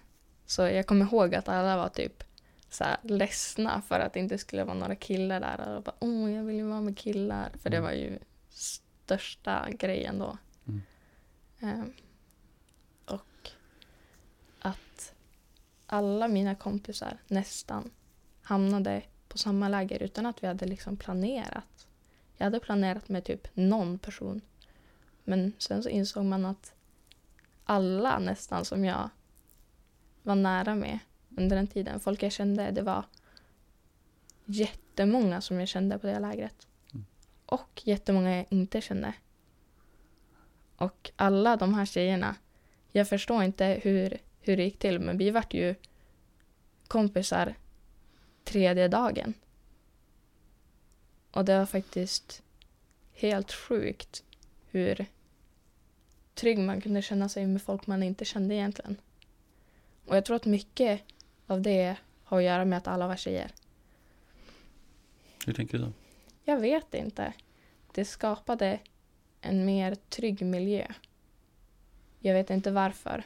[0.47, 2.25] så jag kommer ihåg att alla var typ
[2.71, 5.77] så här ledsna för att det inte skulle vara några killar där.
[5.77, 7.51] Och bara, åh, jag vill ju vara med killar.
[7.63, 7.85] För det Mm.
[7.91, 8.19] var ju
[8.49, 10.39] största grejen då.
[10.69, 10.81] Mm.
[11.61, 11.93] Ehm,
[13.05, 13.51] och
[14.61, 15.15] att
[15.87, 17.91] alla mina kompisar nästan
[18.51, 21.87] hamnade på samma läger utan att vi hade liksom planerat.
[22.37, 24.41] Jag hade planerat med typ någon person.
[25.25, 26.73] Men sen så insåg man att
[27.65, 29.11] alla nästan som jag
[30.23, 30.99] var nära med
[31.37, 33.05] under den tiden, folk jag kände, det var
[34.45, 36.67] jättemånga som jag kände på det lägret.
[36.93, 37.07] Mm.
[37.47, 39.13] Och jättemånga jag inte kände.
[40.77, 42.37] Och alla de här tjejerna,
[42.93, 45.75] jag förstår inte hur, hur det gick till, men vi vart ju
[46.89, 47.55] kompisar
[48.45, 49.35] tredje dagen.
[51.31, 52.43] Och det var faktiskt
[53.13, 54.25] helt sjukt
[54.71, 55.07] hur
[56.35, 58.97] trygg man kunde känna sig med folk man inte kände egentligen.
[60.07, 61.03] Och jag tror att mycket
[61.47, 63.51] av det har att göra med att alla var tjejer.
[65.47, 65.93] Hur tänker du då?
[66.45, 67.33] Jag vet inte.
[67.93, 68.79] Det skapade
[69.41, 70.87] en mer trygg miljö.
[72.19, 73.25] Jag vet inte varför.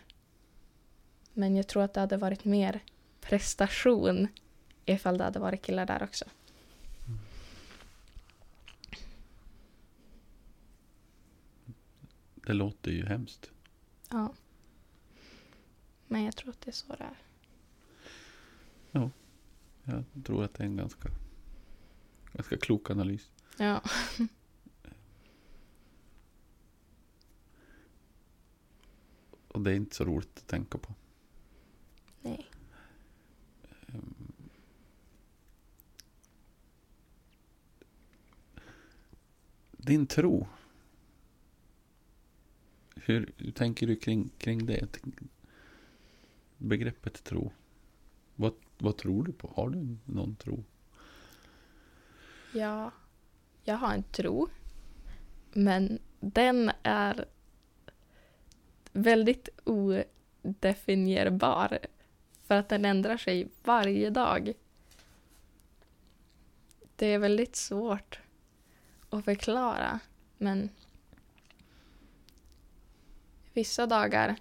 [1.32, 2.80] Men jag tror att det hade varit mer
[3.20, 4.28] prestation
[4.86, 6.24] ifall det hade varit killar där också.
[12.34, 13.50] Det låter ju hemskt.
[14.10, 14.34] Ja.
[16.06, 17.24] Men jag tror att det är så det är.
[19.84, 21.08] Jag tror att det är en ganska,
[22.32, 23.30] ganska klok analys.
[23.58, 23.82] Ja.
[29.48, 30.94] Och det är inte så roligt att tänka på.
[32.22, 32.50] Nej.
[33.88, 34.14] Ehm.
[39.84, 40.46] Din tro.
[42.96, 44.98] Hur, hur tänker du kring, kring det?
[46.58, 47.52] Begreppet tro.
[48.34, 49.52] Vad, vad tror du på?
[49.56, 50.64] Har du någon tro?
[52.52, 52.90] Ja,
[53.64, 54.48] jag har en tro.
[55.52, 57.24] Men den är
[58.92, 61.78] väldigt odefinierbar.
[62.42, 64.52] För att den ändrar sig varje dag.
[66.96, 68.23] Det är väldigt svårt
[69.14, 70.00] att förklara.
[70.38, 70.70] Men
[73.52, 74.36] vissa dagar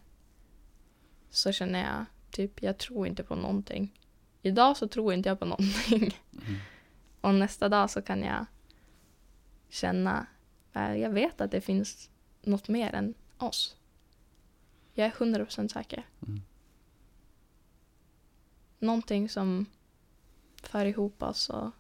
[1.29, 3.99] så känner jag typ, jag tror inte på någonting.
[4.41, 6.19] Idag så tror inte jag på någonting.
[6.31, 6.59] Mm.
[7.21, 8.45] Och nästa dag så kan jag
[9.69, 10.25] känna,
[10.73, 12.09] eh, jag vet att det finns
[12.41, 13.75] något mer än oss.
[14.93, 16.07] Jag är 100% säker.
[16.27, 16.41] Mm.
[18.79, 19.65] Någonting som
[20.63, 21.71] för ihop oss och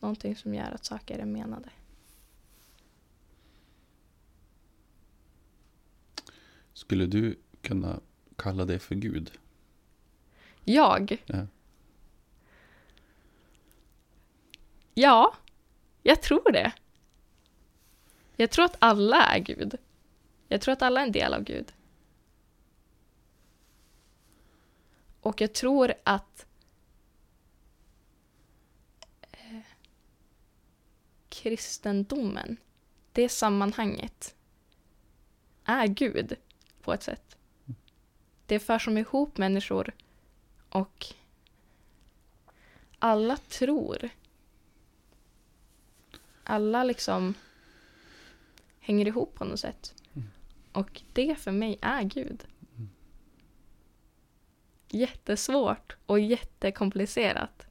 [0.00, 1.70] någonting som gör att saker är menade.
[6.72, 8.00] Skulle du kunna
[8.36, 9.32] kalla det för Gud?
[10.64, 11.24] Jag?
[11.26, 11.46] Ja.
[14.94, 15.34] Ja,
[16.02, 16.72] jag tror det.
[18.36, 19.76] Jag tror att alla är Gud.
[20.48, 21.72] Jag tror att alla är en del av Gud.
[25.20, 26.46] Och jag tror att
[31.42, 32.56] kristendomen,
[33.12, 34.34] det sammanhanget,
[35.64, 36.34] är Gud
[36.82, 37.36] på ett sätt.
[38.46, 39.92] Det för som ihop människor
[40.68, 41.06] och
[42.98, 44.08] alla tror.
[46.44, 47.34] Alla liksom
[48.80, 49.94] hänger ihop på något sätt.
[50.72, 52.44] Och det för mig är Gud.
[54.88, 57.66] Jättesvårt och jättekomplicerat.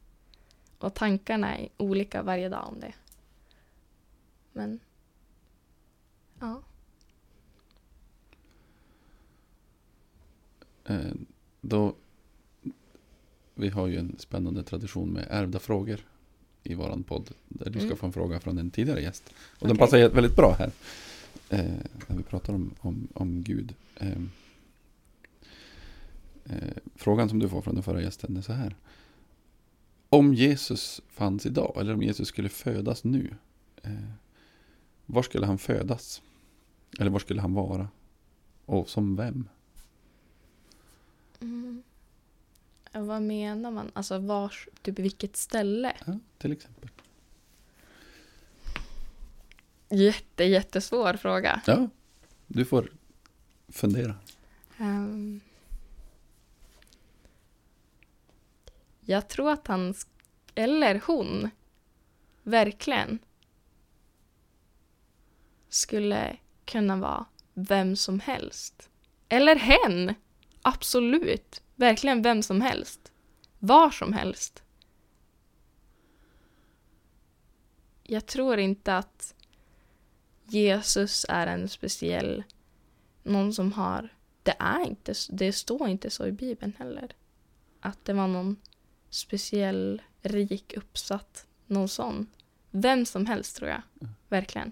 [0.78, 2.94] Och tankarna är olika varje dag om det.
[4.54, 4.80] Men,
[6.40, 6.62] ja.
[10.86, 11.12] Eh,
[11.62, 11.96] då,
[13.56, 16.00] vi har ju en spännande tradition med ärvda frågor
[16.64, 17.30] i våran podd.
[17.48, 17.98] Där du ska Mm.
[17.98, 19.34] få en fråga från en tidigare gäst.
[19.60, 19.80] Och den Okej.
[19.80, 20.72] passar väldigt bra här.
[21.50, 21.74] Eh,
[22.08, 23.76] när vi pratar om, om, om Gud.
[23.96, 24.22] Eh,
[26.46, 28.76] eh, frågan som du får från den förra gästen är så här.
[30.10, 33.34] Om Jesus fanns idag, eller om Jesus skulle födas nu.
[35.12, 36.22] Var skulle han födas?
[37.00, 37.90] Eller var skulle han vara?
[38.66, 39.50] Och som vem?
[41.40, 41.84] Mm.
[42.94, 43.92] Vad menar man?
[43.94, 45.94] Alltså vars, typ vilket ställe?
[46.06, 46.90] Ja, till exempel.
[49.90, 51.62] Jätte, jättesvår fråga.
[51.66, 51.90] Ja,
[52.48, 52.92] du får
[53.70, 54.16] fundera.
[54.78, 55.42] Ehm.
[59.02, 59.94] jag tror att han,
[60.56, 61.50] eller hon,
[62.44, 63.20] verkligen
[65.70, 68.90] skulle kunna vara vem som helst.
[69.30, 70.14] Eller hen!
[70.62, 71.62] Absolut.
[71.76, 73.12] Verkligen vem som helst.
[73.60, 74.64] Var som helst.
[78.04, 79.36] Jag tror inte att
[80.46, 82.44] Jesus är en speciell,
[83.24, 84.10] någon som har,
[84.44, 87.12] det är inte, det står inte så i Bibeln heller.
[87.80, 88.56] Att det var någon
[89.10, 92.28] speciell, rik, uppsatt, någon sån.
[92.72, 93.82] Vem som helst tror jag,
[94.28, 94.72] verkligen.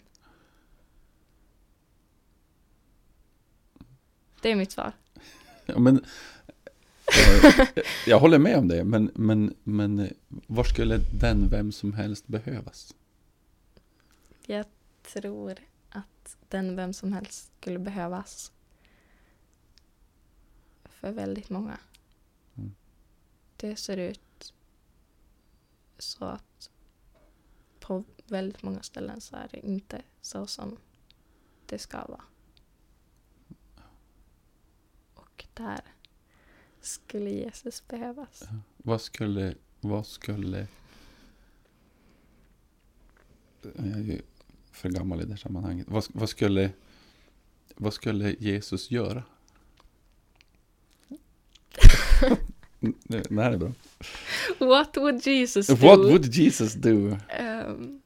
[4.41, 4.93] Det är mitt svar.
[5.65, 7.67] Ja, men, eh,
[8.08, 10.10] jag håller med om det, men, men, men eh,
[10.48, 12.96] var skulle den vem som helst behövas?
[14.46, 14.65] Jag
[15.13, 15.56] tror
[15.90, 18.52] att den vem som helst skulle behövas
[20.83, 21.79] för väldigt många.
[22.56, 22.75] Mm.
[23.58, 24.54] Det ser ut
[25.98, 26.69] så att
[27.79, 30.77] på väldigt många ställen så är det inte så som
[31.65, 32.23] det ska vara.
[35.38, 35.81] Och där
[36.81, 38.44] skulle Jesus behövas.
[38.77, 40.67] Vad skulle, vad skulle...
[43.62, 44.21] Jag är ju
[44.71, 45.88] för gammal i det sammanhanget.
[45.90, 46.71] Vad, vad, skulle,
[47.75, 49.23] vad skulle Jesus göra?
[52.79, 53.71] Det här är bra.
[54.60, 55.75] What would Jesus do?
[55.75, 57.17] What would Jesus do?
[57.29, 58.02] Ehm,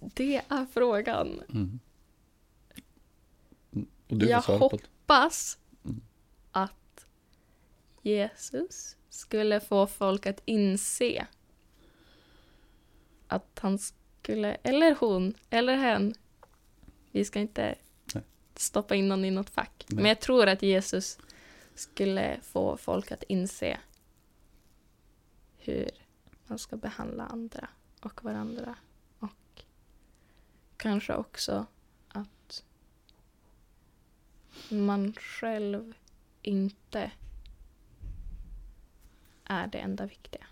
[0.00, 1.42] det är frågan.
[1.48, 1.78] Mm.
[4.08, 4.91] Och du Jag det.
[5.12, 5.58] Hoppas
[6.52, 7.06] att
[8.02, 11.26] Jesus skulle få folk att inse
[13.26, 16.14] att han skulle, eller hon, eller hen,
[17.10, 17.74] vi ska inte
[18.14, 18.24] Nej.
[18.54, 19.96] stoppa in någon i något fack, Nej.
[19.96, 21.18] men jag tror att Jesus
[21.74, 23.80] skulle få folk att inse
[25.56, 25.90] hur
[26.46, 27.68] man ska behandla andra
[28.00, 28.76] och varandra
[29.18, 29.62] och
[30.76, 31.66] kanske också
[34.70, 35.94] man själv
[36.42, 37.10] inte
[39.44, 40.46] är det enda viktiga.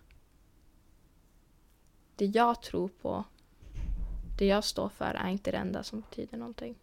[2.16, 3.24] Det jag tror på,
[4.38, 6.74] det jag står för är inte det enda som betyder någonting.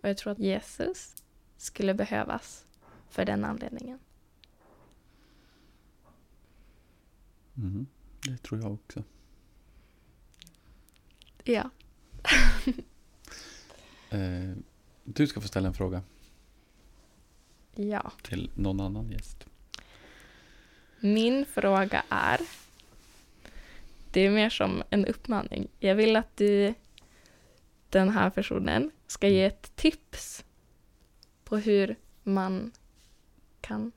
[0.00, 1.14] Och jag tror att Jesus
[1.56, 2.66] skulle behövas
[3.08, 3.98] för den anledningen.
[7.56, 7.86] Mm.
[8.24, 9.04] Det tror jag också.
[11.44, 11.70] Ja.
[14.10, 14.54] Eh,
[15.04, 16.02] du ska få ställa en fråga
[17.74, 18.12] Ja.
[18.22, 19.46] till någon annan gäst.
[21.00, 22.40] Min fråga är...
[24.12, 25.68] Det är mer som en uppmaning.
[25.78, 26.74] Jag vill att du,
[27.90, 30.44] den här personen, ska ge ett tips
[31.44, 32.72] på hur man
[33.60, 33.92] kan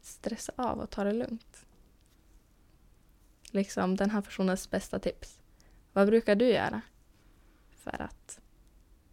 [0.00, 1.66] stressa av och ta det lugnt.
[3.50, 5.40] Liksom den här personens bästa tips.
[5.92, 6.80] Vad brukar du göra
[7.70, 8.40] för att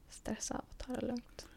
[0.10, 1.48] stressa av ta det lugnt?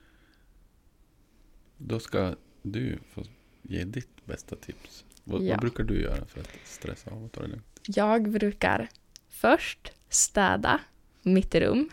[1.77, 3.23] Då ska du få
[3.63, 5.05] ge ditt bästa tips.
[5.25, 5.51] Vad, Ja.
[5.55, 7.81] vad brukar du göra för att stressa av och ta det lugnt?
[7.87, 8.89] Jag brukar
[9.29, 10.81] först städa
[11.23, 11.91] mitt rum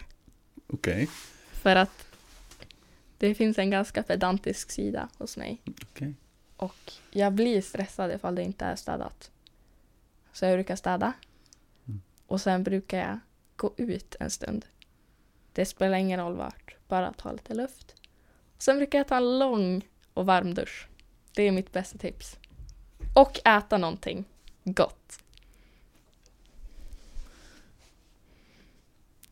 [0.68, 1.10] Okej.
[1.52, 2.08] För att
[3.18, 5.62] det finns en ganska pedantisk sida hos mig.
[5.82, 6.14] Okej.
[6.58, 9.32] Och jag blir stressad ifall det inte är städat.
[10.34, 11.14] Så jag brukar städa.
[11.88, 12.02] Mm.
[12.28, 13.20] Och sen brukar jag
[13.56, 14.66] gå ut en stund.
[15.54, 17.96] Det spelar ingen roll vart, bara ta lite luft.
[18.58, 20.88] Sen brukar jag ta en lång och varm dusch.
[21.34, 22.38] Det är mitt bästa tips.
[23.16, 24.26] Och äta någonting
[24.64, 25.24] gott.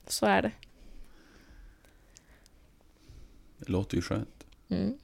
[0.07, 0.51] Så är det.
[3.57, 4.45] Det låter ju skönt.
[4.69, 4.97] Mm.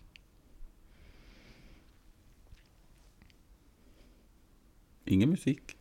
[5.06, 5.78] Ingen musik.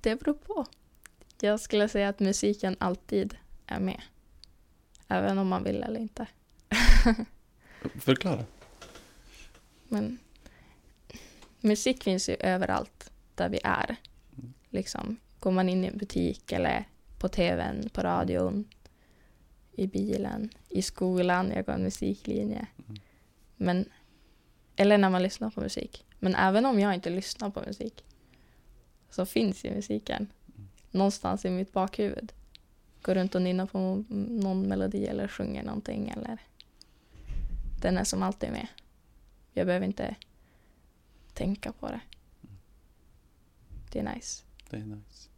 [0.00, 0.66] Det beror på.
[1.40, 3.36] Jag skulle säga att musiken alltid
[3.66, 4.02] är med.
[5.08, 6.26] Även om man vill eller inte.
[8.00, 8.44] Förklara.
[9.88, 10.18] Men
[11.60, 13.96] musik finns ju överallt där vi är.
[14.70, 16.84] Liksom, går man in i en butik eller
[17.18, 18.68] på tvn, på radion,
[19.72, 22.66] i bilen, i skolan, jag går en musiklinje.
[22.88, 23.00] Mm.
[23.56, 23.88] Men,
[24.76, 26.04] eller när man lyssnar på musik.
[26.18, 28.04] Men även om jag inte lyssnar på musik
[29.10, 30.28] så finns ju musiken
[30.90, 32.32] någonstans i mitt bakhuvud.
[33.04, 36.38] Går runt och nynnar på någon melodi eller sjunger någonting eller
[37.80, 38.66] den är som alltid med.
[39.52, 40.16] Jag behöver inte
[41.32, 42.00] tänka på det.
[43.92, 44.44] Det är nice.
[44.70, 45.28] Det är nice.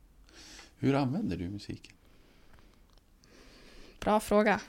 [0.79, 1.97] Hur använder du musiken?
[4.01, 4.61] Bra fråga.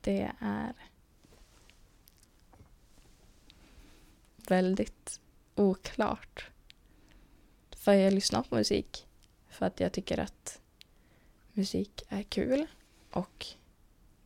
[0.00, 0.74] Det är
[4.48, 5.20] väldigt
[5.54, 6.50] oklart.
[7.70, 9.06] För jag lyssnar på musik
[9.52, 10.60] för att jag tycker att
[11.52, 12.66] musik är kul
[13.10, 13.46] och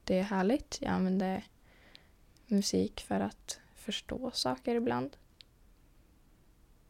[0.04, 0.78] det är härligt.
[0.80, 1.44] Jag använder
[2.46, 5.16] musik för att förstå saker ibland.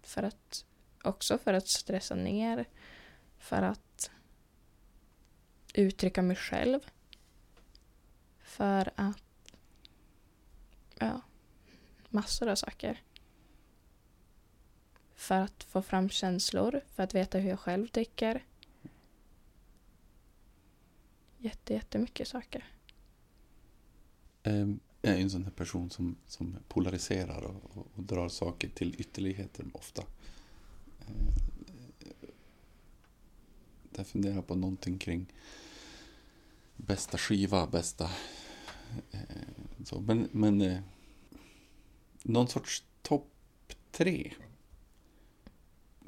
[0.03, 0.64] För att,
[1.05, 2.68] också för att stressa ner.
[3.39, 4.11] För att
[5.74, 6.80] uttrycka mig själv.
[8.41, 9.22] För att...
[10.99, 11.20] Ja,
[12.09, 13.03] massor av saker.
[15.17, 18.45] För att få fram känslor, för att veta hur jag själv tycker.
[21.39, 22.64] Jätte, jättemycket saker.
[24.43, 28.69] Ehm, jag är en sån här person som, som polariserar och, och, och drar saker
[28.69, 30.03] till ytterligheter ofta.
[31.09, 31.29] Ehm,
[33.97, 35.27] jag funderar på någonting kring
[36.77, 38.11] bästa skiva, bästa...
[39.11, 39.21] Eh,
[39.85, 40.01] så.
[40.01, 40.81] Men, men eh,
[42.23, 43.33] någon sorts topp
[43.91, 44.33] tre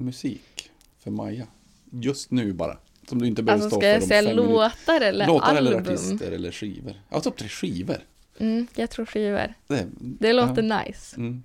[0.03, 1.47] musik för Maja.
[1.91, 2.77] Just nu bara.
[3.07, 5.67] Som du inte behöver Alltså stå ska jag för säga låtar eller Låtar album?
[5.67, 6.93] eller artister eller skivor.
[7.09, 7.97] Ja, topp tre skivor.
[8.39, 9.53] Mm, jag tror skivor.
[9.67, 10.83] Det, Det låter ja.
[10.83, 11.15] nice.
[11.17, 11.43] Mm.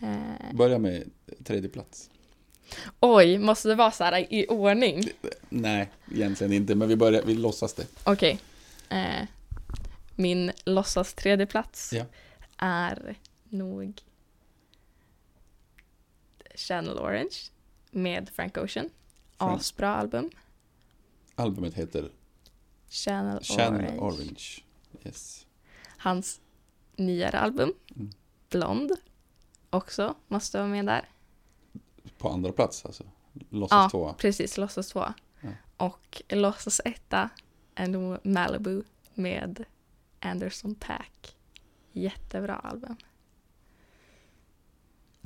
[0.00, 1.10] Eh, Börja med
[1.44, 2.10] tredje plats.
[3.00, 5.02] oj, måste det vara så här i ordning?
[5.48, 7.86] Nej, egentligen inte, men vi, börjar, vi låtsas det.
[8.04, 8.38] Okej.
[8.88, 9.26] Eh,
[10.16, 12.04] Min låtsas tredje plats Ja.
[12.58, 13.16] är
[13.48, 14.00] nog
[16.54, 17.36] Channel Orange
[18.02, 18.90] med Frank Ocean.
[19.38, 20.30] Frank- Asbra album.
[21.34, 22.10] Albumet heter
[22.88, 24.00] Channel, Channel Orange.
[24.00, 24.40] Orange.
[25.04, 25.46] Yes.
[25.98, 26.40] Hans
[26.96, 28.10] nyare album, Mm.
[28.50, 28.92] Blond,
[29.70, 31.08] också måste vara med där.
[32.18, 33.04] På andra plats alltså.
[33.50, 33.90] Låtsas Ja.
[33.90, 34.14] tvåa.
[34.14, 35.04] Precis, Låtsas 2.
[35.40, 35.48] Ja.
[35.76, 37.14] Och Låtsas 1
[37.74, 38.82] är nog Malibu
[39.14, 39.64] med
[40.20, 41.36] Anderson Paak.
[41.92, 42.96] Jättebra album.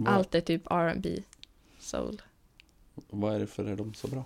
[0.07, 1.23] Allt är typ R&B,
[1.79, 2.23] soul.
[2.95, 4.25] Vad är de så bra?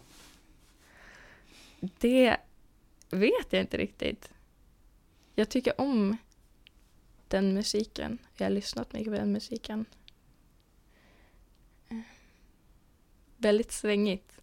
[1.80, 2.36] Det
[3.10, 4.32] vet jag inte riktigt.
[5.34, 6.16] Jag tycker om
[7.28, 8.18] den musiken.
[8.36, 9.84] Jag har lyssnat mycket på den musiken.
[13.36, 14.40] Väldigt svängigt.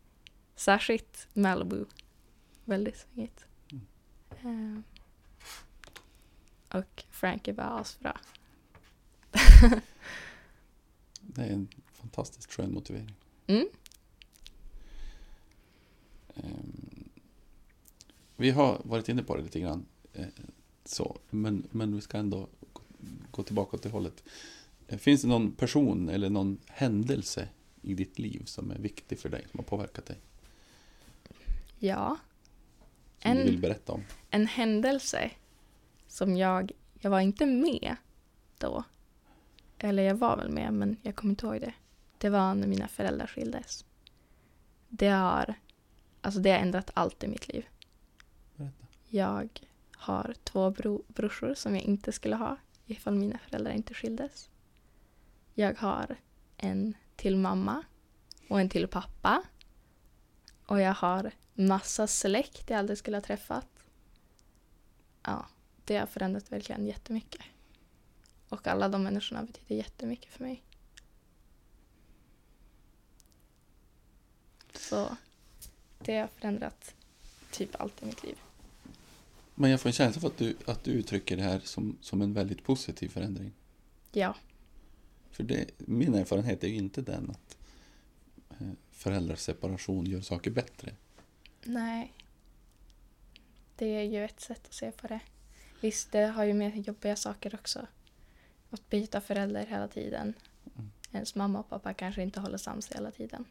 [0.56, 1.86] Särskilt Malibu.
[2.66, 3.46] Väldigt svängigt.
[4.30, 4.80] Eh,
[6.80, 8.18] Och Frank är bara asbra.
[11.22, 13.16] Det är en fantastiskt skön motivering.
[13.48, 13.68] Mm.
[18.44, 19.86] Vi har varit inne på det lite grann.
[20.14, 20.26] eh,
[20.86, 22.48] Så, men, men vi ska ändå
[23.32, 24.24] gå- tillbaka det hållet.
[24.88, 27.48] Eh, Finns det någon person eller någon händelse
[27.82, 30.18] i ditt liv som är viktig för dig, som har påverkat dig?
[31.80, 32.18] Ja.
[33.22, 34.04] Som du En- vill berätta om?
[34.30, 35.32] en händelse
[36.08, 36.72] som jag,
[37.02, 37.96] jag var inte med
[38.58, 38.84] då.
[39.78, 41.74] Eller jag var väl med men jag kommer inte ihåg det.
[42.18, 43.86] Det var när mina föräldrar skildes.
[44.90, 45.54] Det har,
[46.22, 47.66] alltså det har ändrat allt i mitt liv.
[49.16, 54.50] Jag har två bro, brorsor som jag inte skulle ha ifall mina föräldrar inte skildes.
[55.54, 56.16] Jag har
[56.58, 57.84] en till mamma
[58.50, 59.44] och en till pappa.
[60.66, 63.68] Och jag har massa släkt jag aldrig skulle ha träffat.
[65.24, 65.46] Ja,
[65.86, 67.42] det har förändrat verkligen jättemycket.
[68.50, 70.64] Och alla de människorna betyder jättemycket för mig.
[74.74, 75.18] Så
[76.00, 76.96] det har förändrat
[77.52, 78.38] typ allt i mitt liv.
[79.56, 82.22] Men jag får en känsla för att du, att du uttrycker det här som, som
[82.22, 83.54] en väldigt positiv förändring.
[84.12, 84.36] Ja,
[85.32, 87.58] För det, min erfarenhet är ju inte den att
[88.50, 90.96] eh, föräldraseparation gör saker bättre.
[91.64, 92.14] nej.
[93.76, 95.20] Det är ju ett sätt att se på det.
[95.82, 97.88] Visst, det har ju med jobbiga saker också.
[98.70, 100.34] Att byta förälder hela tiden.
[100.76, 100.92] Mm.
[101.12, 103.46] Ens mamma och pappa kanske inte håller sams hela tiden.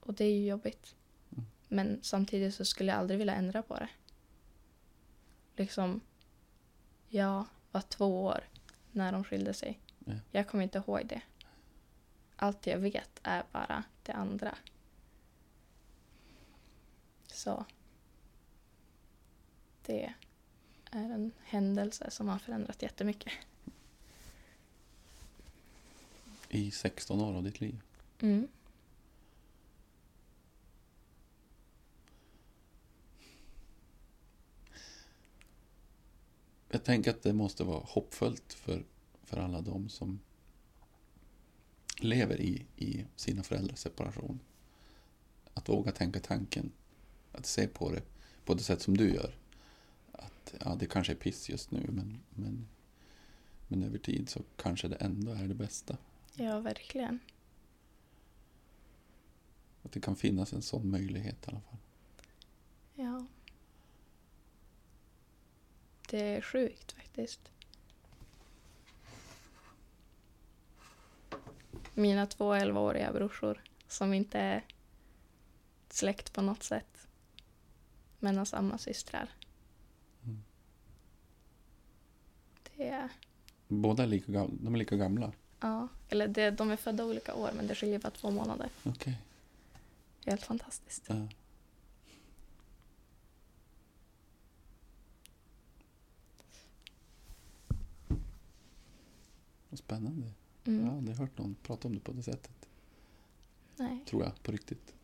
[0.00, 0.94] Och det är ju jobbigt.
[1.68, 3.88] Men samtidigt så skulle jag aldrig vilja ändra på det.
[5.56, 6.00] Liksom,
[7.08, 8.44] jag var två år
[8.92, 9.80] när de skilde sig.
[10.04, 10.12] Ja.
[10.30, 11.22] Jag kommer inte ihåg det.
[12.36, 14.58] Allt jag vet är bara det andra.
[17.26, 17.64] Så.
[19.86, 20.14] Det
[20.90, 23.32] är en händelse som har förändrat jättemycket.
[26.48, 27.80] I 16 år av ditt liv.
[28.20, 28.48] Mm.
[36.68, 38.84] Jag tänker att det måste vara hoppfullt för,
[39.22, 40.20] för alla de som
[42.00, 44.40] lever i, i sina föräldrars separation.
[45.54, 46.72] Att våga tänka tanken.
[47.32, 48.02] Att se på det
[48.44, 49.34] på det sätt som du gör.
[50.12, 52.68] Att ja, det kanske är piss just nu men, men,
[53.68, 55.96] men över tid så kanske det ändå är det bästa.
[56.34, 57.18] Ja, verkligen.
[59.82, 61.78] Att det kan finnas en sån möjlighet i alla fall.
[62.94, 63.26] Ja.
[66.10, 67.40] Det är sjukt faktiskt.
[71.94, 74.64] Mina två 11-åriga brorsor som inte är
[75.88, 77.06] släkt på något sätt.
[78.18, 79.28] Men har samma systrar.
[80.24, 80.42] Mm.
[82.76, 83.08] Det är,
[83.68, 85.32] Båda är lika, gam- de är lika gamla.
[85.60, 88.70] ja, eller det, de är födda olika år men det skiljer bara två månader.
[88.84, 89.18] Okej.
[90.26, 91.04] Helt fantastiskt.
[91.08, 91.28] Ja.
[99.68, 100.32] Vad spännande.
[100.64, 100.80] Mm.
[100.84, 102.68] Jag har aldrig hört någon prata om det på det sättet.
[103.76, 104.94] Nej, Tror jag, på riktigt.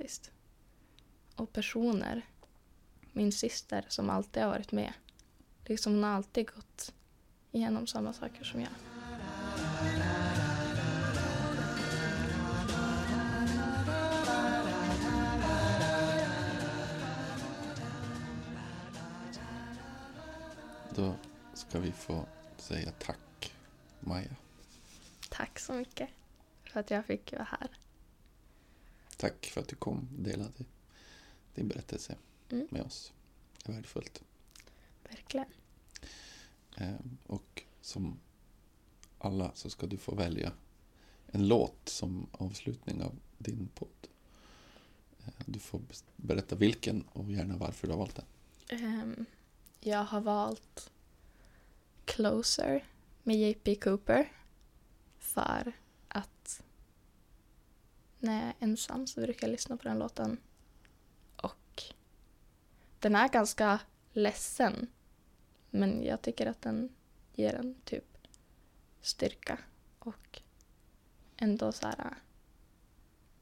[0.00, 0.30] faktiskt.
[1.36, 2.26] Och personer.
[3.12, 4.92] Min syster som alltid har varit med.
[5.64, 6.94] Liksom hon har alltid gått
[7.52, 8.70] igenom samma saker som jag.
[21.70, 23.54] Ska vi få säga tack,
[24.00, 24.36] Maja.
[25.28, 26.08] Tack så mycket
[26.64, 27.68] för att jag fick vara här.
[29.16, 30.64] Tack för att du kom och delade
[31.54, 32.16] din berättelse
[32.50, 32.66] Mm.
[32.70, 33.12] med oss.
[33.64, 34.22] Det är värdefullt.
[35.08, 35.46] Verkligen.
[36.76, 36.94] Eh,
[37.26, 38.18] och som
[39.18, 40.52] alla så ska du få välja
[41.26, 44.08] en låt som avslutning av din podd.
[45.26, 45.80] Eh, Du får
[46.16, 48.26] berätta vilken och gärna varför du har valt den.
[48.80, 49.26] Ehm,
[49.80, 50.90] jag har valt
[52.10, 52.84] Closer
[53.22, 54.32] med JP Cooper
[55.18, 55.72] för
[56.08, 56.62] att
[58.18, 60.38] när jag är ensam så brukar jag lyssna på den låten
[61.36, 61.82] och
[62.98, 63.80] den är ganska
[64.12, 64.86] ledsen
[65.70, 66.88] men jag tycker att den
[67.34, 68.18] ger en typ
[69.00, 69.58] styrka
[69.98, 70.42] och
[71.36, 72.14] ändå så här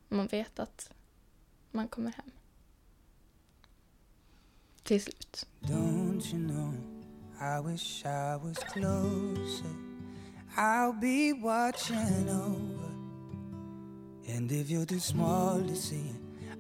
[0.08, 0.92] man vet att
[1.70, 2.30] man kommer hem
[4.82, 5.46] till slut.
[7.40, 9.64] I wish I was closer.
[10.56, 12.90] I'll be watching over.
[14.26, 16.10] And if you're too small to see,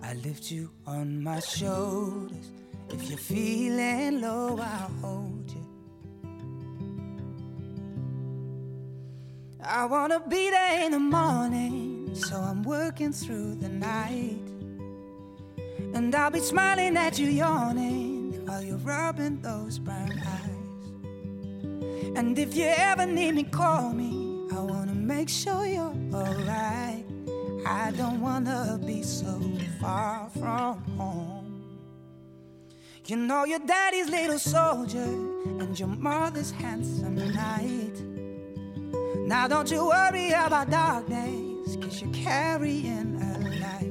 [0.00, 2.52] I lift you on my shoulders.
[2.90, 5.66] If you're feeling low, I'll hold you.
[9.60, 14.38] I wanna be there in the morning, so I'm working through the night.
[15.94, 20.47] And I'll be smiling at you, yawning while you're rubbing those brown eyes.
[22.16, 24.10] And if you ever need me, call me.
[24.52, 27.04] I wanna make sure you're alright.
[27.66, 29.40] I don't wanna be so
[29.80, 31.38] far from home.
[33.06, 35.10] You know your daddy's little soldier
[35.60, 37.96] and your mother's handsome knight.
[39.26, 43.82] Now don't you worry about dark days, cause you're carrying a light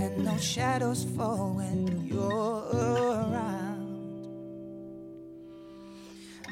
[0.00, 3.57] and no shadows fall when you're around.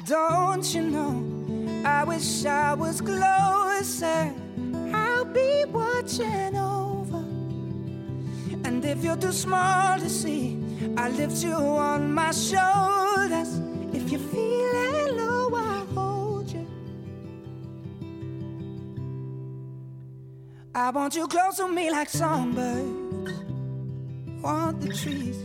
[0.07, 1.83] Don't you know?
[1.85, 4.33] I wish I was closer.
[4.93, 7.17] I'll be watching over.
[8.63, 10.57] And if you're too small to see,
[10.95, 13.59] I'll lift you on my shoulders.
[13.93, 16.65] If you're feeling low, I'll hold you.
[20.73, 23.07] I want you close to me like songbirds
[24.41, 25.37] want the trees.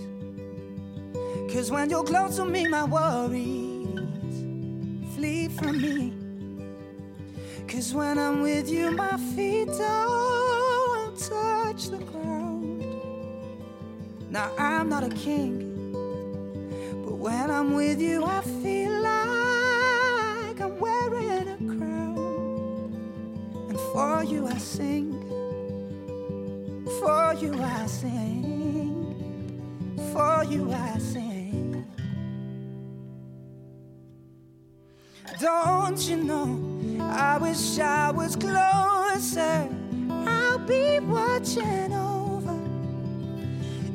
[1.53, 3.62] Cause when you're close to me, my worries
[5.23, 6.13] flee from me.
[7.69, 12.83] Cause when I'm with you, my feet don't touch the ground.
[14.31, 15.55] Now, I'm not a king,
[17.05, 22.19] but when I'm with you, I feel like I'm wearing a crown.
[23.69, 25.13] And for you, I sing.
[26.99, 29.15] For you, I sing.
[30.13, 31.32] For you, I sing.
[35.43, 36.57] Don't you know?
[37.01, 39.69] I wish I was closer.
[40.09, 42.57] I'll be watching over.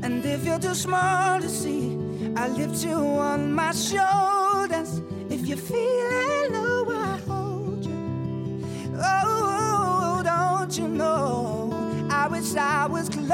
[0.04, 1.98] And if you're too small to see,
[2.36, 5.02] I'll lift you on my shoulders.
[5.30, 8.62] If you're feeling low, I hold you.
[9.02, 11.72] Oh, don't you know?
[12.12, 13.32] I wish I was closer.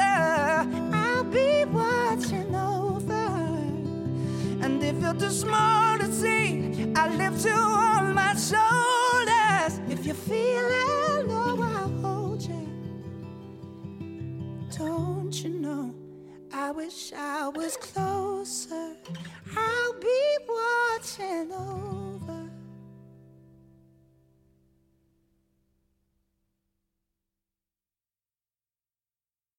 [0.00, 3.28] I'll be watching over.
[4.64, 6.05] And if you're too small to
[7.06, 9.80] I lift you on my shoulders.
[9.88, 12.68] If you're feeling low, I'll hold you.
[14.76, 15.94] Don't you know?
[16.52, 18.96] I wish I was closer.
[19.56, 22.05] I'll be watching over.